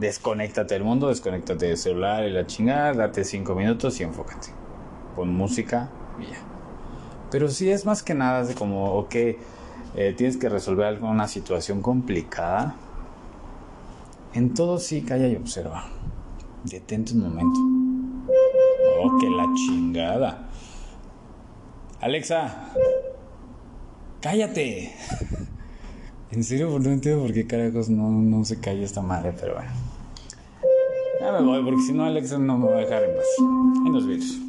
desconéctate 0.00 0.72
del 0.72 0.84
mundo, 0.84 1.08
desconéctate 1.08 1.66
del 1.66 1.76
celular 1.76 2.24
y 2.24 2.30
la 2.30 2.46
chingada, 2.46 2.94
date 2.94 3.24
cinco 3.24 3.54
minutos 3.54 4.00
y 4.00 4.04
enfócate. 4.04 4.48
Con 5.14 5.32
música 5.34 5.90
y 6.18 6.30
ya. 6.32 6.38
Pero 7.30 7.48
si 7.48 7.70
es 7.70 7.84
más 7.84 8.02
que 8.02 8.14
nada 8.14 8.44
de 8.44 8.54
como, 8.54 8.94
ok, 8.94 9.14
eh, 9.14 10.14
tienes 10.16 10.38
que 10.38 10.48
resolver 10.48 10.86
alguna 10.86 11.28
situación 11.28 11.82
complicada, 11.82 12.74
en 14.34 14.52
todo 14.52 14.78
sí 14.78 15.02
calla 15.02 15.28
y 15.28 15.36
observa. 15.36 15.84
Detente 16.64 17.14
un 17.14 17.20
momento. 17.20 17.60
Oh, 19.00 19.18
que 19.18 19.30
la 19.30 19.46
chingada. 19.54 20.48
Alexa, 22.00 22.72
cállate. 24.20 24.92
En 26.30 26.42
serio, 26.42 26.78
no 26.78 26.90
entiendo 26.90 27.22
por 27.22 27.32
qué 27.32 27.46
carajos 27.46 27.88
no, 27.88 28.10
no 28.10 28.44
se 28.44 28.58
calla 28.58 28.84
esta 28.84 29.00
madre, 29.00 29.32
pero 29.38 29.54
bueno. 29.54 29.70
Ya 31.20 31.32
me 31.32 31.42
voy, 31.42 31.62
porque 31.64 31.80
si 31.80 31.92
no, 31.92 32.04
Alexa 32.04 32.38
no 32.38 32.58
me 32.58 32.66
va 32.66 32.76
a 32.76 32.80
dejar 32.80 33.04
en 33.04 33.16
paz. 33.16 33.26
En 33.86 33.92
los 33.92 34.06
vídeos. 34.06 34.43